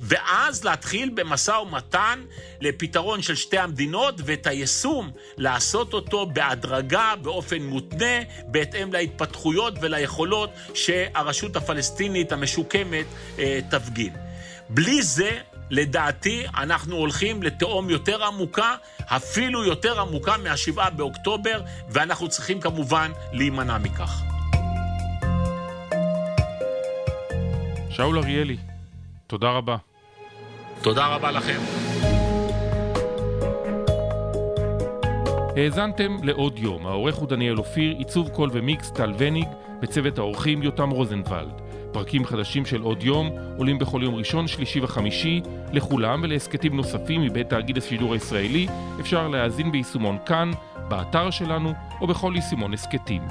ואז 0.00 0.64
להתחיל 0.64 1.10
במשא 1.14 1.50
ומתן 1.50 2.20
לפתרון 2.60 3.22
של 3.22 3.34
שתי 3.34 3.58
המדינות, 3.58 4.14
ואת 4.24 4.46
היישום 4.46 5.10
לעשות 5.36 5.94
אותו 5.94 6.26
בהדרגה, 6.26 7.14
באופן 7.22 7.62
מותנה, 7.62 8.22
בהתאם 8.46 8.92
להתפתחויות 8.92 9.74
וליכולות 9.80 10.50
שהרשות 10.74 11.56
הפלסטינית 11.56 12.32
המשוקמת 12.32 13.06
אה, 13.38 13.60
תפגין. 13.70 14.12
בלי 14.68 15.02
זה, 15.02 15.38
לדעתי, 15.70 16.44
אנחנו 16.56 16.96
הולכים 16.96 17.42
לתהום 17.42 17.90
יותר 17.90 18.24
עמוקה, 18.24 18.74
אפילו 19.04 19.64
יותר 19.64 20.00
עמוקה 20.00 20.36
מהשבעה 20.36 20.90
באוקטובר, 20.90 21.60
ואנחנו 21.88 22.28
צריכים 22.28 22.60
כמובן 22.60 23.12
להימנע 23.32 23.78
מכך. 23.78 24.22
שאול 27.90 28.18
אריאלי, 28.18 28.56
תודה 29.32 29.50
רבה. 29.50 29.76
תודה 30.82 31.06
רבה 31.06 31.30
לכם. 31.30 31.58
האזנתם 35.56 36.16
לעוד 36.22 36.58
יום, 36.58 36.86
העורך 36.86 37.14
הוא 37.14 37.28
דניאל 37.28 37.58
אופיר, 37.58 37.94
עיצוב 37.98 38.28
קול 38.28 38.50
ומיקס 38.52 38.90
טל 38.90 39.12
וניג, 39.18 39.48
בצוות 39.82 40.18
האורחים 40.18 40.62
יותם 40.62 40.90
רוזנבלד. 40.90 41.60
פרקים 41.92 42.24
חדשים 42.24 42.66
של 42.66 42.82
עוד 42.82 43.02
יום 43.02 43.30
עולים 43.56 43.78
בכל 43.78 44.00
יום 44.02 44.14
ראשון, 44.14 44.48
שלישי 44.48 44.80
וחמישי. 44.80 45.40
לכולם 45.72 46.20
ולהסכתים 46.22 46.76
נוספים 46.76 47.22
מבית 47.22 47.48
תאגיד 47.48 47.78
השידור 47.78 48.12
הישראלי 48.12 48.66
אפשר 49.00 49.28
להאזין 49.28 49.72
ביישומון 49.72 50.18
כאן, 50.26 50.50
באתר 50.88 51.30
שלנו 51.30 51.72
או 52.00 52.06
בכל 52.06 52.32
יישומון 52.34 52.74
הסכתים. 52.74 53.22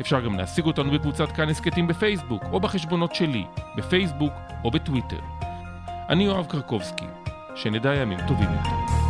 אפשר 0.00 0.20
גם 0.20 0.38
להשיג 0.38 0.64
אותנו 0.64 0.90
בקבוצת 0.90 1.32
כאן 1.32 1.48
הסכתים 1.48 1.86
בפייסבוק 1.86 2.42
או 2.52 2.60
בחשבונות 2.60 3.14
שלי, 3.14 3.44
בפייסבוק 3.76 4.32
או 4.64 4.70
בטוויטר. 4.70 5.20
אני 6.08 6.24
יואב 6.24 6.46
קרקובסקי, 6.48 7.06
שנדע 7.54 7.94
ימים 7.94 8.18
טובים 8.28 8.48
יותר. 8.50 9.07